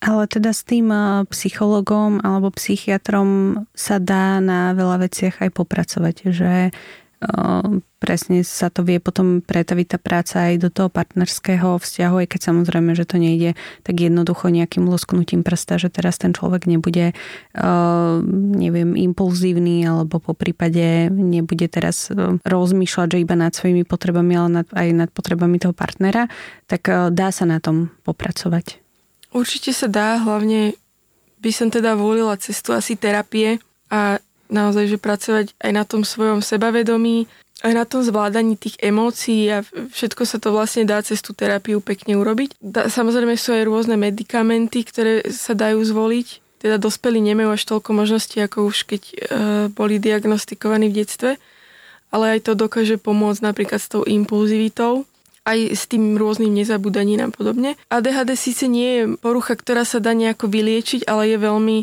Ale 0.00 0.24
teda 0.24 0.56
s 0.56 0.64
tým 0.64 0.88
eh, 0.88 1.28
psychologom 1.28 2.24
alebo 2.24 2.48
psychiatrom 2.56 3.62
sa 3.76 4.00
dá 4.00 4.40
na 4.40 4.72
veľa 4.72 5.06
veciach 5.06 5.44
aj 5.44 5.50
popracovať, 5.52 6.16
že 6.32 6.52
presne 8.00 8.40
sa 8.48 8.72
to 8.72 8.80
vie 8.80 8.96
potom 8.96 9.44
pretaviť 9.44 9.86
tá 9.92 9.98
práca 10.00 10.48
aj 10.48 10.54
do 10.56 10.72
toho 10.72 10.88
partnerského 10.88 11.76
vzťahu, 11.76 12.24
aj 12.24 12.28
keď 12.32 12.40
samozrejme, 12.48 12.96
že 12.96 13.04
to 13.04 13.20
nejde 13.20 13.60
tak 13.84 14.00
jednoducho 14.00 14.48
nejakým 14.48 14.88
lusknutím 14.88 15.44
prsta, 15.44 15.76
že 15.76 15.92
teraz 15.92 16.16
ten 16.16 16.32
človek 16.32 16.64
nebude 16.64 17.12
neviem, 18.56 18.96
impulzívny 18.96 19.84
alebo 19.84 20.16
po 20.16 20.32
prípade 20.32 21.12
nebude 21.12 21.68
teraz 21.68 22.08
rozmýšľať, 22.40 23.08
že 23.12 23.22
iba 23.22 23.36
nad 23.36 23.52
svojimi 23.52 23.84
potrebami, 23.84 24.32
ale 24.40 24.64
aj 24.72 24.88
nad 24.96 25.10
potrebami 25.12 25.60
toho 25.60 25.76
partnera, 25.76 26.32
tak 26.72 26.88
dá 27.12 27.28
sa 27.28 27.44
na 27.44 27.60
tom 27.60 27.92
popracovať. 28.08 28.80
Určite 29.36 29.76
sa 29.76 29.92
dá, 29.92 30.16
hlavne 30.24 30.72
by 31.44 31.50
som 31.52 31.68
teda 31.68 32.00
volila 32.00 32.32
cestu 32.40 32.72
asi 32.72 32.96
terapie 32.96 33.60
a 33.92 34.16
naozaj, 34.50 34.90
že 34.90 34.98
pracovať 34.98 35.46
aj 35.62 35.72
na 35.72 35.84
tom 35.86 36.02
svojom 36.02 36.44
sebavedomí 36.44 37.30
aj 37.60 37.72
na 37.76 37.84
tom 37.84 38.00
zvládaní 38.00 38.56
tých 38.56 38.80
emócií 38.80 39.44
a 39.52 39.60
všetko 39.64 40.22
sa 40.24 40.40
to 40.40 40.48
vlastne 40.52 40.88
dá 40.88 41.04
cez 41.04 41.20
tú 41.20 41.36
terapiu 41.36 41.84
pekne 41.84 42.16
urobiť. 42.16 42.56
Da, 42.56 42.88
samozrejme 42.88 43.36
sú 43.36 43.52
aj 43.52 43.68
rôzne 43.68 44.00
medikamenty, 44.00 44.80
ktoré 44.80 45.28
sa 45.28 45.52
dajú 45.52 45.84
zvoliť. 45.84 46.40
Teda 46.60 46.76
dospelí 46.80 47.20
nemajú 47.20 47.56
až 47.56 47.62
toľko 47.68 47.90
možností, 47.92 48.40
ako 48.40 48.68
už 48.68 48.88
keď 48.88 49.02
e, 49.04 49.14
boli 49.72 50.00
diagnostikovaní 50.00 50.88
v 50.88 51.04
detstve. 51.04 51.30
Ale 52.08 52.36
aj 52.36 52.48
to 52.48 52.52
dokáže 52.56 52.96
pomôcť 52.96 53.44
napríklad 53.44 53.80
s 53.80 53.92
tou 53.92 54.02
impulzivitou 54.08 55.04
aj 55.40 55.72
s 55.72 55.88
tým 55.88 56.20
rôznym 56.20 56.52
nezabúdaním 56.52 57.24
a 57.24 57.32
podobne. 57.32 57.80
ADHD 57.88 58.36
síce 58.36 58.68
nie 58.68 58.88
je 58.92 59.02
porucha, 59.16 59.56
ktorá 59.56 59.88
sa 59.88 59.96
dá 59.96 60.12
nejako 60.12 60.52
vyliečiť, 60.52 61.08
ale 61.08 61.32
je 61.32 61.38
veľmi 61.40 61.76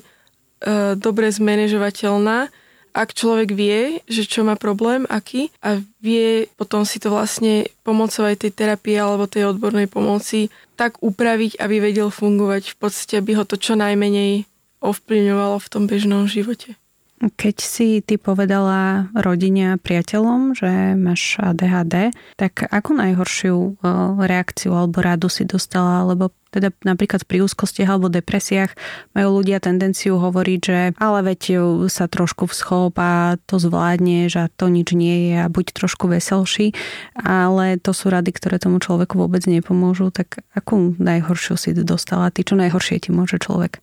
dobre 0.98 1.30
zmanéžovateľná 1.30 2.50
ak 2.98 3.14
človek 3.14 3.54
vie, 3.54 4.02
že 4.10 4.26
čo 4.26 4.42
má 4.42 4.58
problém, 4.58 5.06
aký, 5.06 5.54
a 5.62 5.78
vie 6.02 6.50
potom 6.58 6.82
si 6.82 6.98
to 6.98 7.14
vlastne 7.14 7.70
pomocou 7.86 8.26
aj 8.26 8.42
tej 8.42 8.58
terapie 8.58 8.98
alebo 8.98 9.30
tej 9.30 9.54
odbornej 9.54 9.86
pomoci 9.86 10.50
tak 10.74 10.98
upraviť, 11.06 11.62
aby 11.62 11.78
vedel 11.78 12.10
fungovať 12.10 12.74
v 12.74 12.76
podstate, 12.82 13.22
aby 13.22 13.38
ho 13.38 13.46
to 13.46 13.62
čo 13.62 13.78
najmenej 13.78 14.50
ovplyvňovalo 14.82 15.62
v 15.62 15.70
tom 15.70 15.86
bežnom 15.86 16.26
živote. 16.26 16.74
Keď 17.18 17.56
si 17.58 18.06
ty 18.06 18.22
povedala 18.22 19.10
rodine 19.18 19.74
a 19.74 19.82
priateľom, 19.82 20.54
že 20.54 20.94
máš 20.94 21.42
ADHD, 21.42 22.14
tak 22.38 22.70
akú 22.70 22.94
najhoršiu 22.94 23.82
reakciu 24.22 24.78
alebo 24.78 25.02
radu 25.02 25.26
si 25.26 25.42
dostala? 25.42 26.06
Lebo 26.06 26.30
teda 26.54 26.70
napríklad 26.86 27.26
pri 27.26 27.42
úzkostiach 27.42 27.90
alebo 27.90 28.14
depresiách 28.14 28.78
majú 29.18 29.42
ľudia 29.42 29.58
tendenciu 29.58 30.22
hovoriť, 30.22 30.60
že 30.62 30.80
ale 31.02 31.34
veď 31.34 31.42
sa 31.90 32.06
trošku 32.06 32.46
vschop 32.54 32.94
a 33.02 33.42
to 33.50 33.58
zvládneš 33.58 34.38
a 34.38 34.46
to 34.54 34.70
nič 34.70 34.94
nie 34.94 35.34
je 35.34 35.42
a 35.42 35.50
buď 35.50 35.74
trošku 35.74 36.06
veselší, 36.06 36.78
ale 37.18 37.82
to 37.82 37.98
sú 37.98 38.14
rady, 38.14 38.30
ktoré 38.30 38.62
tomu 38.62 38.78
človeku 38.78 39.18
vôbec 39.18 39.42
nepomôžu. 39.50 40.14
Tak 40.14 40.46
akú 40.54 40.94
najhoršiu 41.02 41.58
si 41.58 41.74
dostala? 41.74 42.30
Ty 42.30 42.46
čo 42.46 42.54
najhoršie 42.54 43.02
ti 43.02 43.10
môže 43.10 43.42
človek 43.42 43.82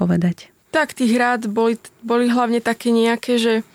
povedať? 0.00 0.48
Tak 0.70 0.94
tých 0.94 1.12
rád 1.18 1.50
boli, 1.50 1.78
boli 2.02 2.30
hlavne 2.30 2.62
také 2.62 2.94
nejaké, 2.94 3.42
že, 3.42 3.66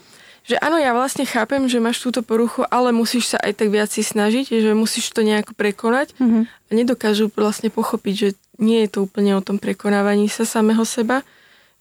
že 0.47 0.55
áno, 0.63 0.79
ja 0.79 0.95
vlastne 0.95 1.27
chápem, 1.27 1.67
že 1.67 1.83
máš 1.83 1.99
túto 1.99 2.23
poruchu, 2.23 2.63
ale 2.71 2.95
musíš 2.95 3.35
sa 3.35 3.37
aj 3.43 3.59
tak 3.59 3.69
viac 3.71 3.91
si 3.91 3.99
snažiť, 4.03 4.47
že 4.47 4.71
musíš 4.71 5.11
to 5.11 5.23
nejako 5.23 5.51
prekonať 5.55 6.15
mm-hmm. 6.15 6.43
a 6.47 6.69
nedokážu 6.71 7.27
vlastne 7.35 7.67
pochopiť, 7.67 8.13
že 8.15 8.29
nie 8.55 8.87
je 8.87 8.89
to 8.95 8.99
úplne 9.03 9.35
o 9.35 9.43
tom 9.43 9.59
prekonávaní 9.59 10.31
sa 10.31 10.47
samého 10.47 10.87
seba, 10.87 11.27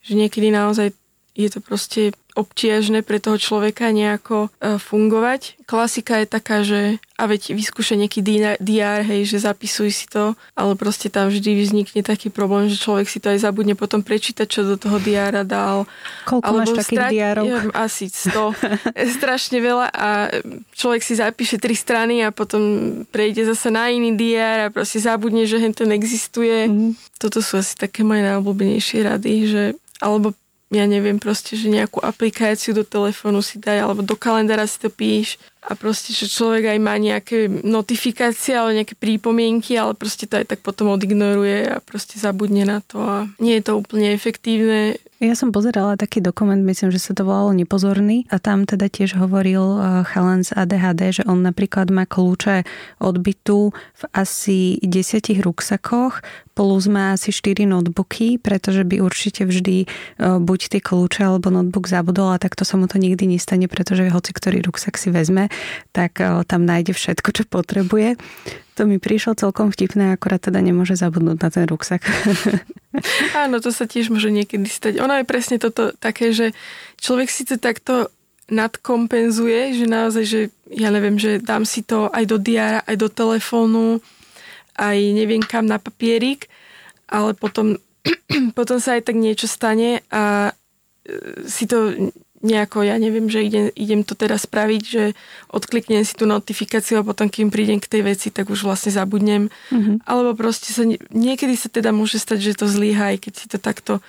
že 0.03 0.19
niekedy 0.19 0.51
naozaj 0.51 0.91
je 1.35 1.49
to 1.51 1.59
proste 1.59 2.15
občiažné 2.35 3.07
pre 3.07 3.23
toho 3.23 3.39
človeka 3.39 3.95
nejako 3.95 4.51
e, 4.59 4.79
fungovať. 4.79 5.63
Klasika 5.71 6.19
je 6.23 6.27
taká, 6.27 6.67
že 6.67 6.99
a 7.15 7.31
veď 7.31 7.55
vyskúša 7.55 7.95
nejaký 7.95 8.27
DR, 8.59 9.01
hej, 9.07 9.23
že 9.23 9.47
zapisuj 9.47 9.95
si 9.95 10.07
to, 10.11 10.35
ale 10.59 10.75
proste 10.75 11.07
tam 11.07 11.31
vždy 11.31 11.63
vznikne 11.63 12.03
taký 12.03 12.35
problém, 12.35 12.67
že 12.67 12.83
človek 12.83 13.07
si 13.07 13.23
to 13.23 13.31
aj 13.31 13.39
zabudne 13.39 13.79
potom 13.79 14.03
prečítať, 14.03 14.51
čo 14.51 14.67
do 14.67 14.75
toho 14.75 14.99
diára 14.99 15.47
dal. 15.47 15.87
Koľko 16.27 16.43
Alebo 16.43 16.59
máš 16.67 16.75
takých 16.75 16.99
strať, 16.99 17.11
diárov? 17.15 17.45
Ja, 17.47 17.59
asi 17.87 18.11
100. 18.11 18.35
strašne 19.23 19.59
veľa 19.63 19.87
a 19.95 20.09
človek 20.75 21.03
si 21.07 21.15
zapíše 21.15 21.63
tri 21.63 21.79
strany 21.79 22.27
a 22.27 22.35
potom 22.35 22.63
prejde 23.15 23.47
zase 23.47 23.71
na 23.71 23.95
iný 23.95 24.19
diár 24.19 24.59
a 24.59 24.73
proste 24.75 24.99
zabudne, 24.99 25.47
že 25.47 25.63
ten 25.71 25.91
existuje. 25.95 26.67
Mm. 26.67 26.99
Toto 27.23 27.39
sú 27.39 27.63
asi 27.63 27.79
také 27.79 28.03
moje 28.03 28.27
najobľúbenejšie 28.27 28.99
rady, 29.07 29.35
že 29.47 29.65
alebo 30.03 30.35
ja 30.73 30.85
neviem, 30.89 31.21
proste, 31.21 31.55
že 31.55 31.69
nejakú 31.69 32.01
aplikáciu 32.01 32.73
do 32.73 32.85
telefónu 32.87 33.45
si 33.45 33.61
daj, 33.61 33.85
alebo 33.85 34.01
do 34.01 34.17
kalendára 34.17 34.65
si 34.65 34.81
to 34.81 34.89
píš 34.89 35.37
a 35.65 35.73
proste, 35.73 36.13
že 36.13 36.29
človek 36.29 36.77
aj 36.77 36.79
má 36.79 37.01
nejaké 37.01 37.49
notifikácie 37.49 38.53
alebo 38.53 38.77
nejaké 38.77 38.95
prípomienky, 39.01 39.81
ale 39.81 39.97
proste 39.97 40.29
to 40.29 40.37
aj 40.37 40.53
tak 40.53 40.61
potom 40.61 40.93
odignoruje 40.93 41.73
a 41.73 41.81
proste 41.81 42.21
zabudne 42.21 42.69
na 42.69 42.85
to 42.85 43.01
a 43.01 43.25
nie 43.41 43.57
je 43.57 43.65
to 43.65 43.73
úplne 43.81 44.13
efektívne. 44.13 45.01
Ja 45.25 45.33
som 45.33 45.57
pozerala 45.57 45.97
taký 45.97 46.21
dokument, 46.21 46.61
myslím, 46.61 46.93
že 46.93 47.01
sa 47.01 47.17
to 47.17 47.25
volalo 47.25 47.57
Nepozorný 47.57 48.29
a 48.29 48.37
tam 48.37 48.69
teda 48.69 48.93
tiež 48.93 49.17
hovoril 49.17 49.81
eh, 49.81 49.85
chalan 50.05 50.45
z 50.45 50.53
ADHD, 50.53 51.03
že 51.17 51.23
on 51.25 51.41
napríklad 51.41 51.89
má 51.89 52.05
kľúče 52.05 52.67
od 53.01 53.17
bytu 53.23 53.73
v 53.73 54.03
asi 54.13 54.77
desiatich 54.85 55.41
ruksakoch, 55.41 56.21
plus 56.53 56.91
má 56.91 57.17
asi 57.17 57.33
4 57.33 57.63
notebooky, 57.65 58.37
pretože 58.37 58.83
by 58.83 59.01
určite 59.01 59.47
vždy 59.47 59.87
eh, 59.87 60.39
buď 60.43 60.61
tie 60.77 60.81
kľúče 60.85 61.25
alebo 61.25 61.49
notebook 61.49 61.87
zabudol 61.87 62.35
a 62.35 62.43
takto 62.43 62.67
sa 62.67 62.75
mu 62.75 62.85
to 62.91 62.99
nikdy 62.99 63.25
nestane, 63.25 63.71
pretože 63.71 64.11
hoci 64.11 64.35
ktorý 64.35 64.67
ruksak 64.67 64.99
si 64.99 65.15
vezme, 65.15 65.47
tak 65.95 66.21
eh, 66.21 66.43
tam 66.47 66.67
nájde 66.67 66.93
všetko, 66.95 67.29
čo 67.31 67.43
potrebuje. 67.47 68.17
To 68.75 68.91
mi 68.91 68.99
prišlo 68.99 69.39
celkom 69.39 69.71
vtipné, 69.71 70.19
akorát 70.19 70.43
teda 70.43 70.59
nemôže 70.59 70.99
zabudnúť 70.99 71.39
na 71.39 71.49
ten 71.51 71.65
ruksak. 71.71 72.03
Áno, 73.47 73.63
to 73.63 73.71
sa 73.71 73.87
tiež 73.87 74.11
môže 74.11 74.35
niekedy 74.35 74.67
stať. 74.67 74.99
Ono 74.99 75.15
je 75.15 75.27
presne 75.27 75.63
toto 75.63 75.95
také, 75.95 76.35
že 76.35 76.51
človek 76.99 77.31
si 77.31 77.47
to 77.47 77.55
takto 77.55 78.11
nadkompenzuje, 78.51 79.79
že 79.79 79.87
naozaj, 79.89 80.25
že 80.27 80.41
ja 80.69 80.93
neviem, 80.93 81.17
že 81.17 81.41
dám 81.41 81.65
si 81.65 81.81
to 81.81 82.13
aj 82.13 82.25
do 82.29 82.37
diára, 82.37 82.85
aj 82.85 82.97
do 83.01 83.09
telefónu, 83.09 84.05
aj 84.77 84.99
neviem 85.15 85.41
kam 85.41 85.65
na 85.65 85.81
papierik, 85.81 86.51
ale 87.09 87.33
potom, 87.33 87.81
potom 88.59 88.83
sa 88.83 88.99
aj 88.99 89.09
tak 89.09 89.17
niečo 89.17 89.49
stane 89.49 90.05
a 90.11 90.51
e, 90.51 91.47
si 91.49 91.65
to 91.65 92.11
nejako, 92.45 92.85
ja 92.85 93.01
neviem, 93.01 93.27
že 93.33 93.41
idem, 93.41 93.73
idem 93.73 94.01
to 94.05 94.13
teraz 94.13 94.45
spraviť, 94.45 94.83
že 94.85 95.17
odkliknem 95.49 96.05
si 96.05 96.13
tú 96.13 96.29
notifikáciu 96.29 97.01
a 97.01 97.07
potom, 97.07 97.33
kým 97.33 97.49
prídem 97.49 97.81
k 97.81 97.89
tej 97.89 98.03
veci, 98.05 98.29
tak 98.29 98.53
už 98.53 98.69
vlastne 98.69 98.93
zabudnem. 98.93 99.49
Mm-hmm. 99.73 100.05
Alebo 100.05 100.37
proste 100.37 100.77
sa, 100.77 100.85
niekedy 101.11 101.57
sa 101.57 101.73
teda 101.73 101.91
môže 101.91 102.21
stať, 102.21 102.53
že 102.53 102.61
to 102.61 102.69
zlyhá, 102.69 103.17
aj 103.17 103.25
keď 103.25 103.33
si 103.33 103.47
to 103.49 103.57
takto 103.57 104.05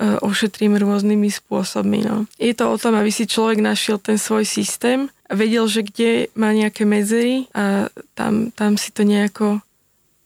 uh, 0.00 0.20
ošetrím 0.20 0.76
rôznymi 0.76 1.32
spôsobmi. 1.32 2.04
No. 2.04 2.28
Je 2.36 2.52
to 2.52 2.68
o 2.68 2.76
tom, 2.76 3.00
aby 3.00 3.08
si 3.08 3.24
človek 3.24 3.64
našiel 3.64 3.96
ten 3.96 4.20
svoj 4.20 4.44
systém 4.44 5.08
a 5.24 5.32
vedel, 5.32 5.64
že 5.64 5.80
kde 5.80 6.28
má 6.36 6.52
nejaké 6.52 6.84
medzery 6.84 7.48
a 7.56 7.88
tam, 8.12 8.52
tam 8.52 8.76
si 8.76 8.92
to 8.92 9.08
nejako 9.08 9.64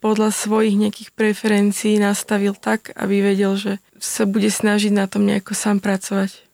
podľa 0.04 0.36
svojich 0.36 0.76
nejakých 0.76 1.10
preferencií 1.16 1.96
nastavil 1.96 2.52
tak, 2.52 2.92
aby 2.92 3.24
vedel, 3.24 3.56
že 3.56 3.80
sa 3.96 4.28
bude 4.28 4.52
snažiť 4.52 4.92
na 4.92 5.08
tom 5.08 5.24
nejako 5.24 5.56
sám 5.56 5.80
pracovať. 5.80 6.44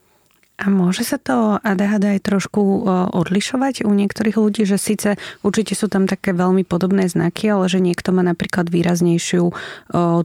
A 0.61 0.69
môže 0.69 1.09
sa 1.09 1.17
to 1.17 1.57
ADHD 1.65 2.21
aj 2.21 2.29
trošku 2.29 2.85
odlišovať 3.17 3.89
u 3.89 3.93
niektorých 3.97 4.37
ľudí, 4.37 4.69
že 4.69 4.77
síce 4.77 5.17
určite 5.41 5.73
sú 5.73 5.89
tam 5.89 6.05
také 6.05 6.37
veľmi 6.37 6.69
podobné 6.69 7.09
znaky, 7.09 7.49
ale 7.49 7.73
že 7.73 7.81
niekto 7.81 8.13
má 8.13 8.21
napríklad 8.21 8.69
výraznejšiu 8.69 9.45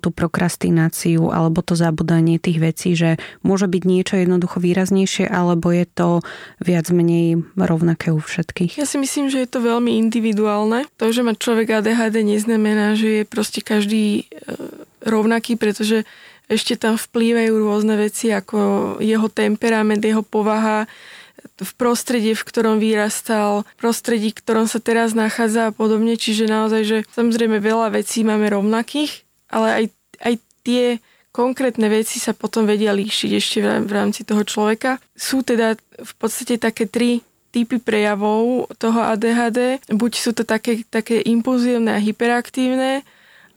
tú 0.04 0.10
prokrastináciu 0.12 1.32
alebo 1.32 1.64
to 1.64 1.80
zabudanie 1.80 2.36
tých 2.36 2.60
vecí, 2.60 3.00
že 3.00 3.16
môže 3.48 3.72
byť 3.72 3.84
niečo 3.88 4.16
jednoducho 4.20 4.60
výraznejšie, 4.60 5.32
alebo 5.32 5.72
je 5.72 5.88
to 5.88 6.20
viac 6.60 6.92
menej 6.92 7.40
rovnaké 7.56 8.12
u 8.12 8.20
všetkých? 8.20 8.76
Ja 8.76 8.84
si 8.84 9.00
myslím, 9.00 9.32
že 9.32 9.48
je 9.48 9.50
to 9.50 9.64
veľmi 9.64 9.96
individuálne. 10.04 10.84
To, 11.00 11.16
že 11.16 11.24
má 11.24 11.32
človek 11.32 11.80
ADHD 11.80 12.28
neznamená, 12.28 13.00
že 13.00 13.22
je 13.22 13.24
proste 13.24 13.64
každý 13.64 14.28
e, 14.28 14.52
rovnaký, 15.06 15.56
pretože 15.56 16.04
ešte 16.52 16.78
tam 16.78 16.96
vplývajú 17.00 17.54
rôzne 17.58 17.96
veci 17.98 18.30
ako 18.30 18.98
jeho 19.02 19.28
temperament, 19.30 20.02
jeho 20.02 20.22
povaha, 20.22 20.86
v 21.56 21.72
prostredí, 21.78 22.36
v 22.36 22.44
ktorom 22.44 22.82
vyrastal, 22.82 23.64
v 23.64 23.74
prostredí, 23.80 24.34
v 24.34 24.40
ktorom 24.44 24.66
sa 24.68 24.82
teraz 24.82 25.16
nachádza 25.16 25.72
a 25.72 25.76
podobne. 25.76 26.20
Čiže 26.20 26.52
naozaj, 26.52 26.82
že 26.84 26.98
samozrejme 27.16 27.64
veľa 27.64 27.96
vecí 27.96 28.28
máme 28.28 28.52
rovnakých, 28.52 29.24
ale 29.48 29.68
aj, 29.72 29.86
aj 30.26 30.34
tie 30.66 30.86
konkrétne 31.32 31.88
veci 31.92 32.18
sa 32.20 32.32
potom 32.32 32.68
vedia 32.68 32.96
líšiť 32.96 33.32
ešte 33.36 33.58
v 33.84 33.92
rámci 33.92 34.24
toho 34.24 34.44
človeka. 34.44 35.00
Sú 35.16 35.44
teda 35.44 35.76
v 35.80 36.14
podstate 36.20 36.60
také 36.60 36.88
tri 36.88 37.24
typy 37.56 37.80
prejavov 37.80 38.68
toho 38.76 39.00
ADHD. 39.16 39.80
Buď 39.88 40.12
sú 40.20 40.36
to 40.36 40.44
také, 40.44 40.84
také 40.92 41.24
impulzívne 41.24 41.96
a 41.96 42.04
hyperaktívne, 42.04 43.08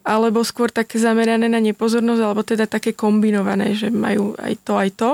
alebo 0.07 0.41
skôr 0.47 0.73
také 0.73 0.97
zamerané 0.99 1.51
na 1.51 1.61
nepozornosť, 1.61 2.23
alebo 2.23 2.43
teda 2.47 2.65
také 2.71 2.97
kombinované, 2.97 3.77
že 3.77 3.93
majú 3.93 4.33
aj 4.39 4.55
to, 4.65 4.75
aj 4.79 4.91
to. 4.97 5.11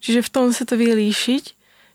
Čiže 0.00 0.20
v 0.26 0.32
tom 0.32 0.46
sa 0.52 0.64
to 0.64 0.76
vie 0.76 0.92
líšiť, 0.92 1.44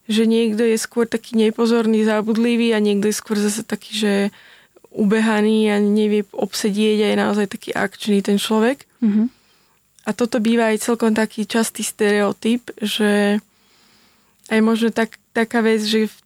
že 0.06 0.24
niekto 0.30 0.62
je 0.62 0.78
skôr 0.78 1.10
taký 1.10 1.34
nepozorný, 1.38 2.06
zábudlivý 2.06 2.74
a 2.74 2.80
niekto 2.82 3.10
je 3.10 3.16
skôr 3.18 3.38
zase 3.38 3.66
taký, 3.66 3.92
že 3.98 4.14
ubehaný 4.94 5.74
a 5.74 5.82
nevie 5.82 6.24
obsedieť 6.32 6.98
a 7.04 7.08
je 7.12 7.18
naozaj 7.20 7.48
taký 7.52 7.70
akčný 7.76 8.22
ten 8.24 8.38
človek. 8.40 8.86
Mm-hmm. 9.04 9.28
A 10.06 10.10
toto 10.14 10.38
býva 10.38 10.70
aj 10.70 10.86
celkom 10.86 11.18
taký 11.18 11.50
častý 11.50 11.82
stereotyp, 11.82 12.70
že 12.78 13.42
aj 14.54 14.60
možno 14.62 14.94
tak, 14.94 15.18
taká 15.34 15.66
vec, 15.66 15.82
že 15.82 16.06
v 16.06 16.18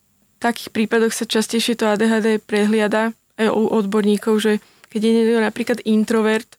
takých 0.44 0.70
prípadoch 0.76 1.16
sa 1.16 1.24
častejšie 1.24 1.80
to 1.80 1.88
ADHD 1.88 2.44
prehliada 2.44 3.16
aj 3.40 3.48
u 3.56 3.72
odborníkov, 3.72 4.44
že 4.44 4.60
keď 4.90 5.02
je 5.06 5.12
niekto 5.14 5.40
napríklad 5.40 5.80
introvert 5.86 6.50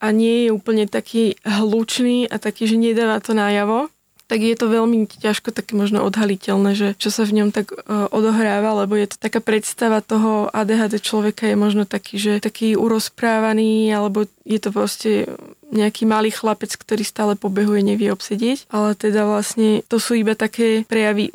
a 0.00 0.12
nie 0.12 0.46
je 0.46 0.48
úplne 0.52 0.84
taký 0.86 1.40
hlučný 1.42 2.28
a 2.28 2.36
taký, 2.36 2.68
že 2.68 2.76
nedáva 2.76 3.18
to 3.24 3.32
najavo, 3.32 3.88
tak 4.26 4.42
je 4.42 4.58
to 4.58 4.66
veľmi 4.66 5.06
ťažko 5.06 5.54
také 5.54 5.78
možno 5.78 6.02
odhaliteľné, 6.02 6.74
že 6.74 6.88
čo 6.98 7.14
sa 7.14 7.22
v 7.22 7.42
ňom 7.42 7.54
tak 7.54 7.70
uh, 7.70 8.10
odohráva, 8.10 8.74
lebo 8.82 8.98
je 8.98 9.06
to 9.14 9.16
taká 9.22 9.38
predstava 9.38 10.02
toho 10.02 10.50
ADHD 10.50 10.98
človeka 10.98 11.46
je 11.46 11.56
možno 11.56 11.86
taký, 11.86 12.18
že 12.18 12.42
taký 12.42 12.74
urozprávaný, 12.74 13.94
alebo 13.94 14.26
je 14.42 14.58
to 14.58 14.74
proste 14.74 15.30
nejaký 15.70 16.10
malý 16.10 16.34
chlapec, 16.34 16.74
ktorý 16.74 17.06
stále 17.06 17.34
pobehuje, 17.38 17.86
nevie 17.86 18.10
obsedieť, 18.10 18.66
ale 18.70 18.98
teda 18.98 19.26
vlastne 19.26 19.86
to 19.86 20.02
sú 20.02 20.18
iba 20.18 20.34
také 20.34 20.82
prejavy 20.86 21.30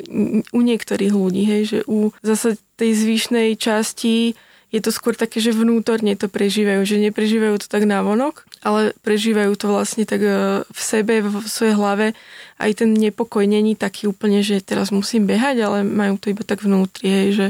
u 0.52 0.60
niektorých 0.60 1.12
ľudí, 1.12 1.42
hej, 1.48 1.62
že 1.68 1.78
u 1.88 2.12
zase 2.20 2.60
tej 2.76 2.92
zvyšnej 2.92 3.56
časti 3.56 4.36
je 4.72 4.80
to 4.80 4.88
skôr 4.88 5.12
také, 5.12 5.38
že 5.38 5.52
vnútorne 5.52 6.16
to 6.16 6.32
prežívajú, 6.32 6.80
že 6.88 6.96
neprežívajú 6.96 7.60
to 7.60 7.68
tak 7.68 7.84
návonok, 7.84 8.48
ale 8.64 8.96
prežívajú 9.04 9.52
to 9.60 9.68
vlastne 9.68 10.08
tak 10.08 10.24
e, 10.24 10.64
v 10.64 10.80
sebe, 10.80 11.20
v 11.20 11.44
svojej 11.44 11.76
hlave. 11.76 12.16
Aj 12.56 12.72
ten 12.72 12.96
nepokoj 12.96 13.44
není 13.44 13.76
taký 13.76 14.08
úplne, 14.08 14.40
že 14.40 14.64
teraz 14.64 14.88
musím 14.88 15.28
behať, 15.28 15.60
ale 15.60 15.78
majú 15.84 16.16
to 16.16 16.32
iba 16.32 16.40
tak 16.40 16.64
vnútri, 16.64 17.04
hej, 17.04 17.28
že 17.36 17.46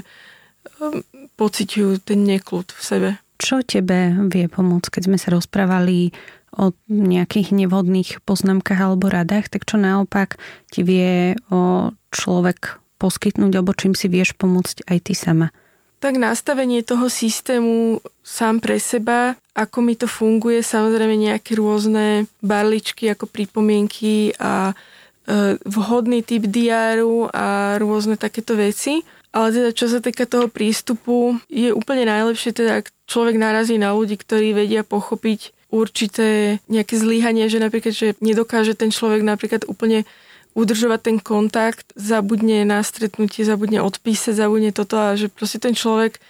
pociťujú 1.38 2.02
ten 2.02 2.26
neklud 2.26 2.74
v 2.74 2.82
sebe. 2.82 3.08
Čo 3.38 3.62
tebe 3.62 4.18
vie 4.26 4.50
pomôcť, 4.50 4.98
keď 4.98 5.02
sme 5.06 5.18
sa 5.18 5.30
rozprávali 5.30 6.10
o 6.52 6.74
nejakých 6.90 7.54
nevhodných 7.54 8.20
poznámkach 8.26 8.76
alebo 8.76 9.08
radách, 9.08 9.48
tak 9.48 9.64
čo 9.64 9.78
naopak 9.78 10.36
ti 10.68 10.84
vie 10.84 11.38
o 11.48 11.94
človek 12.12 12.82
poskytnúť, 13.00 13.52
alebo 13.56 13.72
čím 13.74 13.96
si 13.96 14.10
vieš 14.10 14.34
pomôcť 14.36 14.90
aj 14.90 14.98
ty 15.06 15.14
sama? 15.16 15.54
Tak 16.02 16.18
nastavenie 16.18 16.82
toho 16.82 17.06
systému 17.06 18.02
sám 18.26 18.58
pre 18.58 18.82
seba, 18.82 19.38
ako 19.54 19.78
mi 19.86 19.94
to 19.94 20.10
funguje, 20.10 20.58
samozrejme 20.58 21.14
nejaké 21.14 21.54
rôzne 21.54 22.26
barličky 22.42 23.06
ako 23.06 23.30
pripomienky 23.30 24.34
a 24.42 24.74
e, 24.74 25.54
vhodný 25.62 26.26
typ 26.26 26.50
diáru 26.50 27.30
a 27.30 27.78
rôzne 27.78 28.18
takéto 28.18 28.58
veci. 28.58 29.06
Ale 29.32 29.48
teda 29.54 29.70
čo 29.72 29.86
sa 29.88 30.02
týka 30.02 30.26
toho 30.26 30.50
prístupu, 30.50 31.38
je 31.48 31.70
úplne 31.72 32.04
najlepšie 32.04 32.52
teda, 32.52 32.82
ak 32.82 32.92
človek 33.06 33.38
narazí 33.38 33.78
na 33.78 33.94
ľudí, 33.94 34.18
ktorí 34.18 34.52
vedia 34.52 34.84
pochopiť 34.84 35.54
určité 35.72 36.60
nejaké 36.68 37.00
zlíhanie, 37.00 37.48
že 37.48 37.56
napríklad, 37.56 37.96
že 37.96 38.12
nedokáže 38.20 38.76
ten 38.76 38.92
človek 38.92 39.24
napríklad 39.24 39.64
úplne 39.64 40.04
udržovať 40.52 41.00
ten 41.00 41.18
kontakt, 41.18 41.88
zabudne 41.96 42.64
na 42.68 42.84
stretnutie, 42.84 43.44
zabudne 43.44 43.80
odpísať, 43.80 44.36
zabudne 44.36 44.70
toto 44.72 45.00
a 45.00 45.16
že 45.16 45.32
proste 45.32 45.56
ten 45.56 45.72
človek 45.72 46.20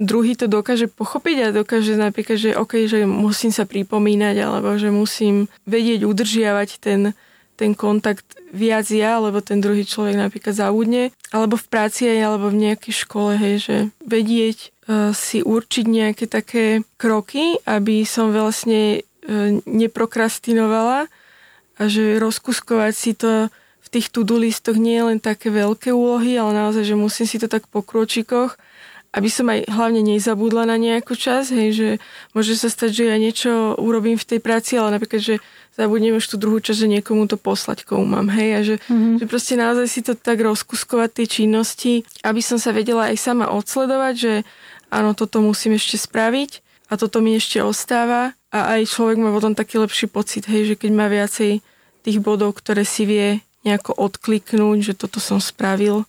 druhý 0.00 0.32
to 0.32 0.48
dokáže 0.48 0.88
pochopiť 0.88 1.36
a 1.44 1.56
dokáže 1.56 1.96
napríklad, 1.96 2.36
že 2.40 2.50
OK, 2.56 2.88
že 2.88 3.04
musím 3.04 3.52
sa 3.52 3.68
pripomínať 3.68 4.36
alebo 4.40 4.76
že 4.80 4.88
musím 4.88 5.52
vedieť 5.68 6.08
udržiavať 6.08 6.68
ten, 6.80 7.12
ten 7.60 7.76
kontakt 7.76 8.24
viac 8.48 8.88
ja, 8.88 9.20
alebo 9.20 9.44
ten 9.44 9.60
druhý 9.60 9.84
človek 9.84 10.16
napríklad 10.16 10.56
zabudne, 10.56 11.12
alebo 11.30 11.60
v 11.60 11.66
práci 11.68 12.08
alebo 12.08 12.48
v 12.48 12.72
nejakej 12.72 12.94
škole, 13.04 13.36
hej, 13.36 13.54
že 13.60 13.76
vedieť 14.00 14.58
uh, 14.88 15.12
si 15.12 15.44
určiť 15.44 15.84
nejaké 15.84 16.24
také 16.24 16.80
kroky, 16.96 17.60
aby 17.68 18.08
som 18.08 18.32
vlastne 18.32 19.04
uh, 19.04 19.60
neprokrastinovala 19.68 21.12
a 21.76 21.82
že 21.88 22.16
rozkuskovať 22.16 22.92
si 22.96 23.12
to 23.12 23.52
tých 23.90 24.08
to-do 24.14 24.38
listoch 24.38 24.78
nie 24.78 24.96
je 24.96 25.04
len 25.14 25.18
také 25.18 25.50
veľké 25.50 25.90
úlohy, 25.90 26.38
ale 26.38 26.54
naozaj, 26.54 26.86
že 26.86 26.94
musím 26.94 27.26
si 27.26 27.36
to 27.42 27.50
tak 27.50 27.66
po 27.66 27.82
krôčikoch, 27.82 28.54
aby 29.10 29.26
som 29.26 29.50
aj 29.50 29.66
hlavne 29.66 30.06
nezabudla 30.06 30.70
na 30.70 30.78
nejakú 30.78 31.18
čas, 31.18 31.50
hej, 31.50 31.74
že 31.74 31.88
môže 32.30 32.54
sa 32.54 32.70
stať, 32.70 32.90
že 32.94 33.04
ja 33.10 33.18
niečo 33.18 33.74
urobím 33.82 34.14
v 34.14 34.28
tej 34.34 34.38
práci, 34.38 34.78
ale 34.78 34.94
napríklad, 34.94 35.18
že 35.18 35.34
zabudnem 35.74 36.14
už 36.14 36.30
tú 36.30 36.36
druhú 36.38 36.62
časť, 36.62 36.86
že 36.86 36.92
niekomu 36.98 37.26
to 37.26 37.34
poslať, 37.34 37.82
komu 37.82 38.06
mám, 38.06 38.30
hej, 38.30 38.50
a 38.54 38.60
že, 38.62 38.76
mm-hmm. 38.86 39.18
že 39.18 39.24
proste 39.26 39.54
naozaj 39.58 39.86
si 39.90 40.00
to 40.06 40.14
tak 40.14 40.38
rozkuskovať 40.38 41.10
tie 41.10 41.26
činnosti, 41.26 41.92
aby 42.22 42.38
som 42.38 42.62
sa 42.62 42.70
vedela 42.70 43.10
aj 43.10 43.18
sama 43.18 43.50
odsledovať, 43.50 44.14
že 44.14 44.32
áno, 44.94 45.18
toto 45.18 45.42
musím 45.42 45.74
ešte 45.74 45.98
spraviť 45.98 46.62
a 46.86 46.94
toto 46.94 47.18
mi 47.18 47.34
ešte 47.34 47.58
ostáva 47.58 48.38
a 48.54 48.78
aj 48.78 48.94
človek 48.94 49.18
má 49.18 49.34
potom 49.34 49.58
taký 49.58 49.82
lepší 49.82 50.06
pocit, 50.06 50.46
hej, 50.46 50.70
že 50.70 50.74
keď 50.78 50.90
má 50.94 51.10
viacej 51.10 51.58
tých 52.06 52.18
bodov, 52.22 52.62
ktoré 52.62 52.86
si 52.86 53.10
vie 53.10 53.42
nejako 53.64 53.92
odkliknúť, 53.96 54.92
že 54.92 54.94
toto 54.96 55.20
som 55.20 55.38
spravil 55.42 56.08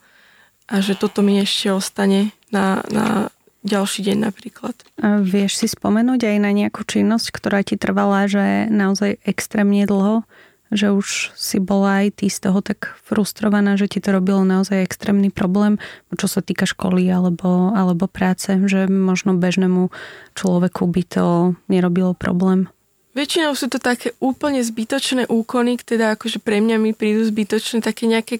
a 0.71 0.79
že 0.79 0.95
toto 0.95 1.19
mi 1.19 1.39
ešte 1.43 1.71
ostane 1.71 2.31
na, 2.53 2.79
na 2.87 3.27
ďalší 3.61 4.07
deň 4.07 4.17
napríklad. 4.31 4.75
A 5.03 5.21
vieš 5.21 5.61
si 5.61 5.67
spomenúť 5.67 6.25
aj 6.25 6.37
na 6.41 6.51
nejakú 6.55 6.87
činnosť, 6.87 7.27
ktorá 7.29 7.61
ti 7.61 7.75
trvala, 7.75 8.25
že 8.31 8.71
naozaj 8.71 9.21
extrémne 9.27 9.85
dlho, 9.85 10.23
že 10.71 10.95
už 10.95 11.35
si 11.35 11.59
bola 11.59 12.07
aj 12.07 12.23
ty 12.23 12.31
z 12.31 12.47
toho 12.47 12.63
tak 12.63 12.95
frustrovaná, 13.03 13.75
že 13.75 13.91
ti 13.91 13.99
to 13.99 14.15
robilo 14.15 14.47
naozaj 14.47 14.87
extrémny 14.87 15.27
problém, 15.27 15.75
čo 16.15 16.31
sa 16.31 16.39
týka 16.39 16.63
školy 16.63 17.11
alebo, 17.11 17.75
alebo 17.75 18.07
práce, 18.07 18.55
že 18.71 18.87
možno 18.87 19.35
bežnému 19.35 19.91
človeku 20.33 20.87
by 20.87 21.03
to 21.03 21.25
nerobilo 21.67 22.15
problém. 22.15 22.71
Väčšinou 23.11 23.51
sú 23.59 23.67
to 23.67 23.75
také 23.75 24.15
úplne 24.23 24.63
zbytočné 24.63 25.27
úkony, 25.27 25.75
teda 25.75 26.15
akože 26.15 26.39
pre 26.39 26.63
mňa 26.63 26.79
mi 26.79 26.91
prídu 26.95 27.27
zbytočné 27.27 27.83
také 27.83 28.07
nejaké 28.07 28.39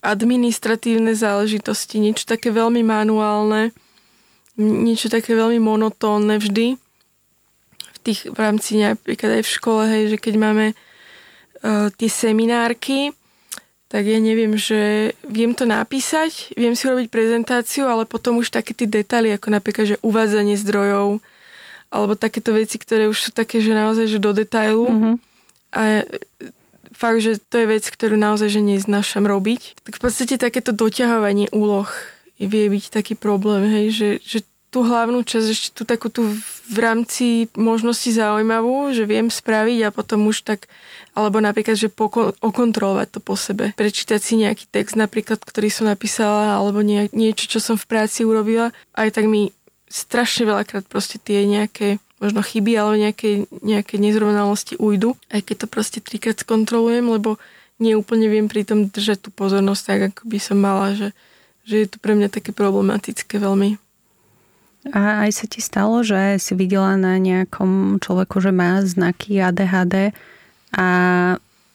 administratívne 0.00 1.12
záležitosti, 1.12 2.00
niečo 2.00 2.24
také 2.24 2.48
veľmi 2.48 2.80
manuálne, 2.80 3.76
niečo 4.56 5.12
také 5.12 5.36
veľmi 5.36 5.60
monotónne 5.60 6.40
vždy. 6.40 6.80
V, 7.78 7.98
tých, 8.00 8.30
v 8.32 8.38
rámci 8.38 8.80
napríklad 8.80 9.42
aj 9.42 9.44
v 9.44 9.54
škole, 9.60 9.82
hej, 9.84 10.16
že 10.16 10.18
keď 10.22 10.34
máme 10.40 10.66
uh, 10.72 11.92
tie 11.92 12.08
seminárky, 12.08 13.12
tak 13.88 14.04
ja 14.04 14.20
neviem, 14.20 14.56
že 14.56 15.12
viem 15.24 15.56
to 15.56 15.64
napísať, 15.64 16.52
viem 16.56 16.76
si 16.76 16.84
robiť 16.84 17.08
prezentáciu, 17.08 17.88
ale 17.88 18.04
potom 18.04 18.36
už 18.40 18.52
také 18.52 18.76
tie 18.76 18.84
detaily, 18.84 19.32
ako 19.36 19.48
napríklad, 19.48 19.96
že 19.96 20.00
uvádzanie 20.04 20.60
zdrojov, 20.60 21.24
alebo 21.88 22.16
takéto 22.16 22.52
veci, 22.52 22.76
ktoré 22.76 23.08
už 23.08 23.18
sú 23.18 23.30
také, 23.32 23.64
že 23.64 23.72
naozaj, 23.72 24.06
že 24.08 24.18
do 24.20 24.36
detailu. 24.36 24.86
Mm-hmm. 24.88 25.14
A 25.72 25.82
fakt, 26.92 27.20
že 27.20 27.38
to 27.38 27.60
je 27.62 27.66
vec, 27.68 27.84
ktorú 27.84 28.16
naozaj, 28.16 28.48
že 28.52 28.60
neznášam 28.64 29.24
robiť. 29.24 29.84
Tak 29.84 29.96
v 29.96 30.02
podstate 30.02 30.34
takéto 30.40 30.74
doťahovanie 30.74 31.52
úloh 31.54 31.88
vie 32.38 32.64
byť 32.70 32.84
taký 32.94 33.14
problém, 33.18 33.66
hej, 33.66 33.86
že, 33.90 34.08
že 34.22 34.38
tú 34.68 34.84
hlavnú 34.84 35.24
časť, 35.24 35.48
ešte 35.48 35.68
tú 35.72 35.82
takú 35.88 36.12
tú 36.12 36.28
v 36.68 36.78
rámci 36.78 37.48
možnosti 37.56 38.12
zaujímavú, 38.12 38.92
že 38.92 39.08
viem 39.08 39.32
spraviť 39.32 39.88
a 39.88 39.94
potom 39.94 40.28
už 40.28 40.44
tak, 40.44 40.68
alebo 41.16 41.40
napríklad, 41.40 41.72
že 41.72 41.88
poko- 41.88 42.36
okontrolovať 42.44 43.16
to 43.16 43.20
po 43.24 43.32
sebe. 43.32 43.72
Prečítať 43.80 44.20
si 44.20 44.36
nejaký 44.36 44.68
text 44.68 44.92
napríklad, 44.92 45.40
ktorý 45.40 45.72
som 45.72 45.88
napísala, 45.88 46.60
alebo 46.60 46.84
nie, 46.84 47.08
niečo, 47.16 47.48
čo 47.48 47.58
som 47.64 47.80
v 47.80 47.88
práci 47.88 48.28
urobila. 48.28 48.76
Aj 48.92 49.08
tak 49.08 49.24
mi 49.24 49.56
strašne 49.88 50.48
veľakrát 50.48 50.84
proste 50.86 51.16
tie 51.16 51.44
nejaké 51.48 51.98
možno 52.18 52.42
chyby 52.42 52.72
alebo 52.74 52.98
nejaké, 52.98 53.46
nejaké 53.62 53.96
nezrovnalosti 53.96 54.74
ujdu, 54.76 55.14
aj 55.30 55.40
keď 55.46 55.56
to 55.64 55.66
proste 55.70 55.98
trikrát 56.02 56.38
skontrolujem, 56.38 57.06
lebo 57.06 57.38
nie 57.78 57.94
úplne 57.94 58.26
viem 58.26 58.50
pri 58.50 58.66
tom 58.66 58.90
držať 58.90 59.26
tú 59.26 59.30
pozornosť 59.30 59.82
tak, 59.86 60.00
ako 60.12 60.22
by 60.26 60.38
som 60.42 60.58
mala, 60.58 60.98
že, 60.98 61.08
že 61.62 61.86
je 61.86 61.88
to 61.94 62.02
pre 62.02 62.18
mňa 62.18 62.28
také 62.28 62.50
problematické 62.50 63.38
veľmi. 63.38 63.78
A 64.90 65.26
aj 65.26 65.30
sa 65.30 65.46
ti 65.46 65.62
stalo, 65.62 66.02
že 66.02 66.38
si 66.42 66.58
videla 66.58 66.98
na 66.98 67.18
nejakom 67.18 68.02
človeku, 68.02 68.42
že 68.42 68.50
má 68.50 68.82
znaky 68.82 69.38
ADHD 69.38 70.10
a 70.74 70.88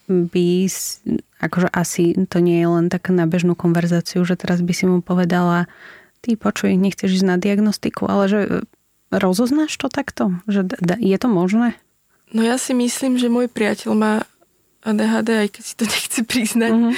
by, 0.07 0.47
akože 1.39 1.67
asi 1.71 2.15
to 2.27 2.43
nie 2.43 2.59
je 2.59 2.67
len 2.67 2.85
tak 2.91 3.07
na 3.11 3.23
bežnú 3.23 3.55
konverzáciu, 3.55 4.27
že 4.27 4.35
teraz 4.35 4.59
by 4.59 4.73
si 4.75 4.83
mu 4.87 4.99
povedala, 4.99 5.71
ty 6.23 6.39
počuj, 6.39 6.71
nechceš 6.79 7.19
ísť 7.19 7.27
na 7.27 7.35
diagnostiku, 7.35 8.07
ale 8.07 8.31
že 8.31 8.39
e, 8.39 8.49
rozoznáš 9.11 9.75
to 9.75 9.91
takto? 9.91 10.39
Že 10.47 10.71
je 11.03 11.17
to 11.19 11.27
možné? 11.27 11.75
No 12.31 12.41
ja 12.41 12.55
si 12.55 12.71
myslím, 12.71 13.19
že 13.19 13.27
môj 13.27 13.51
priateľ 13.51 13.91
má 13.93 14.13
ADHD, 14.87 15.29
aj 15.43 15.49
keď 15.51 15.63
si 15.63 15.73
to 15.75 15.85
nechce 15.93 16.19
priznať, 16.23 16.71
mm-hmm. 16.71 16.93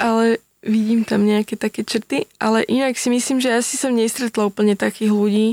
ale 0.00 0.40
vidím 0.64 1.04
tam 1.04 1.24
nejaké 1.24 1.56
také 1.56 1.84
črty, 1.84 2.28
ale 2.40 2.64
inak 2.64 2.96
si 2.96 3.12
myslím, 3.12 3.40
že 3.40 3.52
asi 3.52 3.76
som 3.76 3.92
nestretla 3.92 4.48
úplne 4.48 4.76
takých 4.76 5.12
ľudí, 5.12 5.48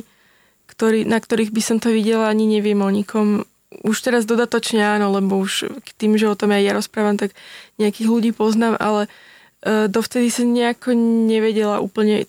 ktorý, 0.68 1.08
na 1.08 1.20
ktorých 1.20 1.52
by 1.52 1.62
som 1.64 1.78
to 1.80 1.92
videla, 1.92 2.28
ani 2.28 2.44
neviem 2.44 2.80
o 2.84 2.92
nikom. 2.92 3.48
Už 3.88 4.04
teraz 4.04 4.28
dodatočne 4.28 4.84
áno, 4.84 5.12
lebo 5.16 5.40
už 5.40 5.72
tým, 5.96 6.20
že 6.20 6.28
o 6.28 6.36
tom 6.36 6.52
aj 6.52 6.64
ja 6.64 6.74
rozprávam, 6.76 7.16
tak 7.16 7.32
nejakých 7.80 8.08
ľudí 8.08 8.32
poznám, 8.36 8.76
ale 8.80 9.08
uh, 9.08 9.88
dovtedy 9.88 10.28
som 10.28 10.52
nejako 10.52 10.92
nevedela 11.28 11.80
úplne 11.80 12.28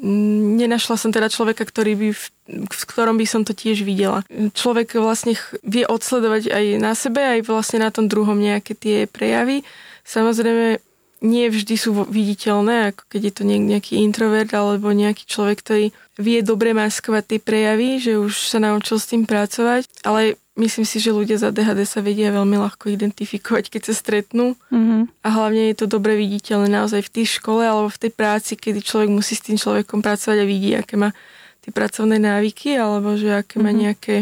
nenašla 0.00 0.96
som 0.96 1.12
teda 1.12 1.28
človeka, 1.28 1.64
ktorý 1.68 1.92
by 1.96 2.08
v, 2.16 2.24
v 2.66 2.84
ktorom 2.88 3.20
by 3.20 3.26
som 3.28 3.44
to 3.44 3.52
tiež 3.52 3.84
videla. 3.84 4.24
Človek 4.32 4.96
vlastne 4.96 5.36
vie 5.60 5.84
odsledovať 5.84 6.48
aj 6.50 6.64
na 6.80 6.92
sebe, 6.96 7.20
aj 7.20 7.44
vlastne 7.44 7.84
na 7.84 7.92
tom 7.92 8.08
druhom 8.08 8.36
nejaké 8.36 8.72
tie 8.72 9.04
prejavy. 9.04 9.60
Samozrejme, 10.04 10.80
nie 11.20 11.46
vždy 11.52 11.76
sú 11.76 11.92
viditeľné, 12.08 12.96
ako 12.96 13.02
keď 13.12 13.20
je 13.20 13.32
to 13.36 13.42
nejaký 13.44 14.00
introvert 14.00 14.48
alebo 14.56 14.88
nejaký 14.88 15.28
človek, 15.28 15.60
ktorý 15.60 15.86
vie 16.16 16.38
dobre 16.40 16.72
maskovať 16.72 17.36
tie 17.36 17.40
prejavy, 17.40 18.00
že 18.00 18.16
už 18.16 18.48
sa 18.48 18.56
naučil 18.56 18.96
s 18.96 19.08
tým 19.12 19.28
pracovať, 19.28 19.84
ale 20.04 20.40
myslím 20.60 20.84
si, 20.84 21.00
že 21.00 21.16
ľudia 21.16 21.40
za 21.40 21.48
DHD 21.48 21.88
sa 21.88 22.04
vedia 22.04 22.28
veľmi 22.30 22.60
ľahko 22.60 22.92
identifikovať, 22.92 23.72
keď 23.72 23.82
sa 23.88 23.94
stretnú. 23.96 24.54
Mm-hmm. 24.68 25.00
A 25.24 25.28
hlavne 25.32 25.72
je 25.72 25.76
to 25.80 25.86
dobre 25.88 26.14
viditeľné 26.20 26.68
naozaj 26.68 27.08
v 27.08 27.12
tej 27.20 27.40
škole 27.40 27.64
alebo 27.64 27.88
v 27.88 28.00
tej 28.06 28.12
práci, 28.12 28.60
kedy 28.60 28.84
človek 28.84 29.08
musí 29.08 29.34
s 29.34 29.44
tým 29.44 29.56
človekom 29.56 30.04
pracovať 30.04 30.38
a 30.38 30.46
vidí, 30.46 30.76
aké 30.76 31.00
má 31.00 31.16
tie 31.64 31.72
pracovné 31.72 32.20
návyky 32.20 32.76
alebo 32.76 33.16
že 33.16 33.32
aké 33.40 33.56
mm-hmm. 33.56 33.64
má 33.64 33.70
mhm. 33.72 33.80
nejaké 33.80 34.16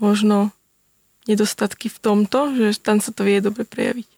možno 0.00 0.50
nedostatky 1.28 1.92
v 1.92 1.98
tomto, 2.00 2.56
že 2.56 2.80
tam 2.80 2.98
sa 2.98 3.12
to 3.12 3.22
vie 3.22 3.38
dobre 3.44 3.68
prejaviť. 3.68 4.08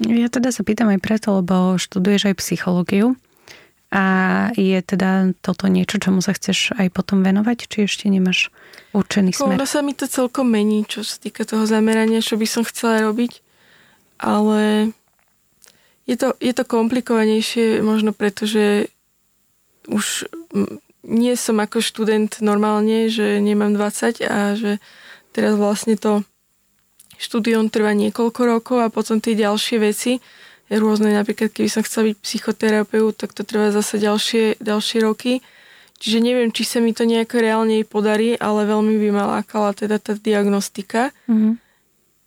Ja 0.00 0.32
teda 0.32 0.48
sa 0.48 0.64
pýtam 0.64 0.88
aj 0.88 1.00
preto, 1.04 1.28
lebo 1.36 1.76
študuješ 1.76 2.32
aj 2.32 2.40
psychológiu. 2.40 3.20
A 3.90 4.04
je 4.54 4.78
teda 4.86 5.34
toto 5.42 5.66
niečo, 5.66 5.98
čomu 5.98 6.22
sa 6.22 6.30
chceš 6.30 6.70
aj 6.78 6.94
potom 6.94 7.26
venovať? 7.26 7.66
Či 7.66 7.78
ešte 7.90 8.06
nemáš 8.06 8.54
určený 8.94 9.34
smer? 9.34 9.58
Ono 9.58 9.66
sa 9.66 9.82
mi 9.82 9.98
to 9.98 10.06
celkom 10.06 10.46
mení, 10.46 10.86
čo 10.86 11.02
sa 11.02 11.18
týka 11.18 11.42
toho 11.42 11.66
zamerania, 11.66 12.22
čo 12.22 12.38
by 12.38 12.46
som 12.46 12.62
chcela 12.62 13.02
robiť. 13.02 13.42
Ale 14.22 14.94
je 16.06 16.14
to, 16.14 16.38
je 16.38 16.52
to 16.54 16.62
komplikovanejšie 16.62 17.82
možno 17.82 18.14
preto, 18.14 18.46
že 18.46 18.94
už 19.90 20.30
nie 21.02 21.34
som 21.34 21.58
ako 21.58 21.82
študent 21.82 22.38
normálne, 22.44 23.10
že 23.10 23.42
nemám 23.42 23.74
20 23.74 24.22
a 24.22 24.54
že 24.54 24.78
teraz 25.34 25.58
vlastne 25.58 25.98
to 25.98 26.22
štúdium 27.18 27.68
trvá 27.68 27.90
niekoľko 27.92 28.40
rokov 28.46 28.78
a 28.80 28.92
potom 28.92 29.18
tie 29.18 29.34
ďalšie 29.34 29.76
veci 29.82 30.22
rôzne, 30.78 31.10
napríklad 31.10 31.50
keby 31.50 31.66
som 31.66 31.82
chcela 31.82 32.14
byť 32.14 32.16
psychoterapeut, 32.22 33.18
tak 33.18 33.34
to 33.34 33.42
trvá 33.42 33.74
zase 33.74 33.98
ďalšie, 33.98 34.62
ďalšie 34.62 34.98
roky. 35.02 35.42
Čiže 36.00 36.18
neviem, 36.22 36.54
či 36.54 36.62
sa 36.62 36.78
mi 36.78 36.94
to 36.94 37.02
nejako 37.04 37.42
reálne 37.42 37.82
podarí, 37.82 38.38
ale 38.38 38.64
veľmi 38.64 38.94
by 38.96 39.08
ma 39.10 39.24
lákala 39.38 39.74
teda 39.74 39.98
tá 39.98 40.14
diagnostika. 40.14 41.10
Mm-hmm. 41.26 41.52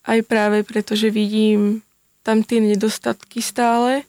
Aj 0.03 0.19
práve 0.27 0.67
preto, 0.67 0.93
že 0.93 1.07
vidím 1.09 1.81
tam 2.21 2.43
tie 2.43 2.59
nedostatky 2.59 3.39
stále, 3.39 4.03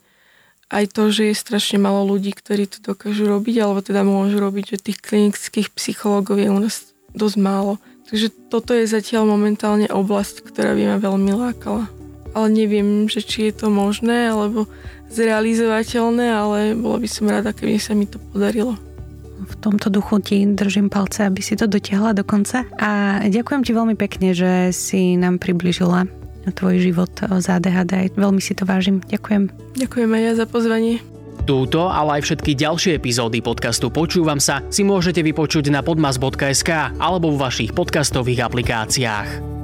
aj 0.74 0.90
to, 0.90 1.14
že 1.14 1.30
je 1.30 1.34
strašne 1.38 1.78
malo 1.78 2.02
ľudí, 2.02 2.34
ktorí 2.34 2.66
to 2.66 2.82
dokážu 2.82 3.30
robiť, 3.30 3.56
alebo 3.62 3.80
teda 3.80 4.02
môžu 4.02 4.42
robiť, 4.42 4.74
že 4.74 4.84
tých 4.90 4.98
klinických 4.98 5.70
psychológov 5.70 6.42
je 6.42 6.50
u 6.50 6.58
nás 6.58 6.90
dosť 7.14 7.38
málo. 7.38 7.78
Takže 8.10 8.28
toto 8.50 8.74
je 8.74 8.84
zatiaľ 8.90 9.30
momentálne 9.30 9.86
oblasť, 9.86 10.42
ktorá 10.44 10.74
by 10.74 10.82
ma 10.92 10.96
veľmi 10.98 11.32
lákala 11.32 12.03
ale 12.34 12.46
neviem, 12.50 13.06
že 13.06 13.22
či 13.22 13.48
je 13.48 13.64
to 13.64 13.66
možné 13.70 14.28
alebo 14.28 14.66
zrealizovateľné, 15.14 16.26
ale 16.28 16.58
bola 16.74 16.98
by 16.98 17.08
som 17.08 17.30
rada, 17.30 17.54
keby 17.54 17.78
sa 17.78 17.94
mi 17.94 18.10
to 18.10 18.18
podarilo. 18.18 18.74
V 19.44 19.54
tomto 19.60 19.90
duchu 19.90 20.18
ti 20.22 20.42
držím 20.46 20.90
palce, 20.90 21.26
aby 21.26 21.42
si 21.42 21.54
to 21.54 21.70
dotiahla 21.70 22.14
do 22.16 22.24
konca. 22.26 22.66
A 22.78 23.22
ďakujem 23.26 23.62
ti 23.66 23.72
veľmi 23.74 23.94
pekne, 23.98 24.32
že 24.32 24.70
si 24.74 25.18
nám 25.18 25.42
približila 25.42 26.06
tvoj 26.52 26.80
život 26.80 27.12
z 27.18 27.46
ADHD. 27.48 28.14
Veľmi 28.14 28.40
si 28.40 28.52
to 28.52 28.68
vážim. 28.68 29.00
Ďakujem. 29.04 29.48
Ďakujem 29.80 30.10
aj 30.12 30.22
ja 30.22 30.32
za 30.36 30.46
pozvanie. 30.48 31.00
Túto, 31.44 31.92
ale 31.92 32.20
aj 32.20 32.22
všetky 32.24 32.56
ďalšie 32.56 32.96
epizódy 32.96 33.44
podcastu 33.44 33.92
Počúvam 33.92 34.40
sa 34.40 34.64
si 34.72 34.80
môžete 34.80 35.20
vypočuť 35.20 35.68
na 35.68 35.84
podmas.sk 35.84 36.96
alebo 36.96 37.36
vo 37.36 37.38
vašich 37.44 37.76
podcastových 37.76 38.48
aplikáciách. 38.48 39.63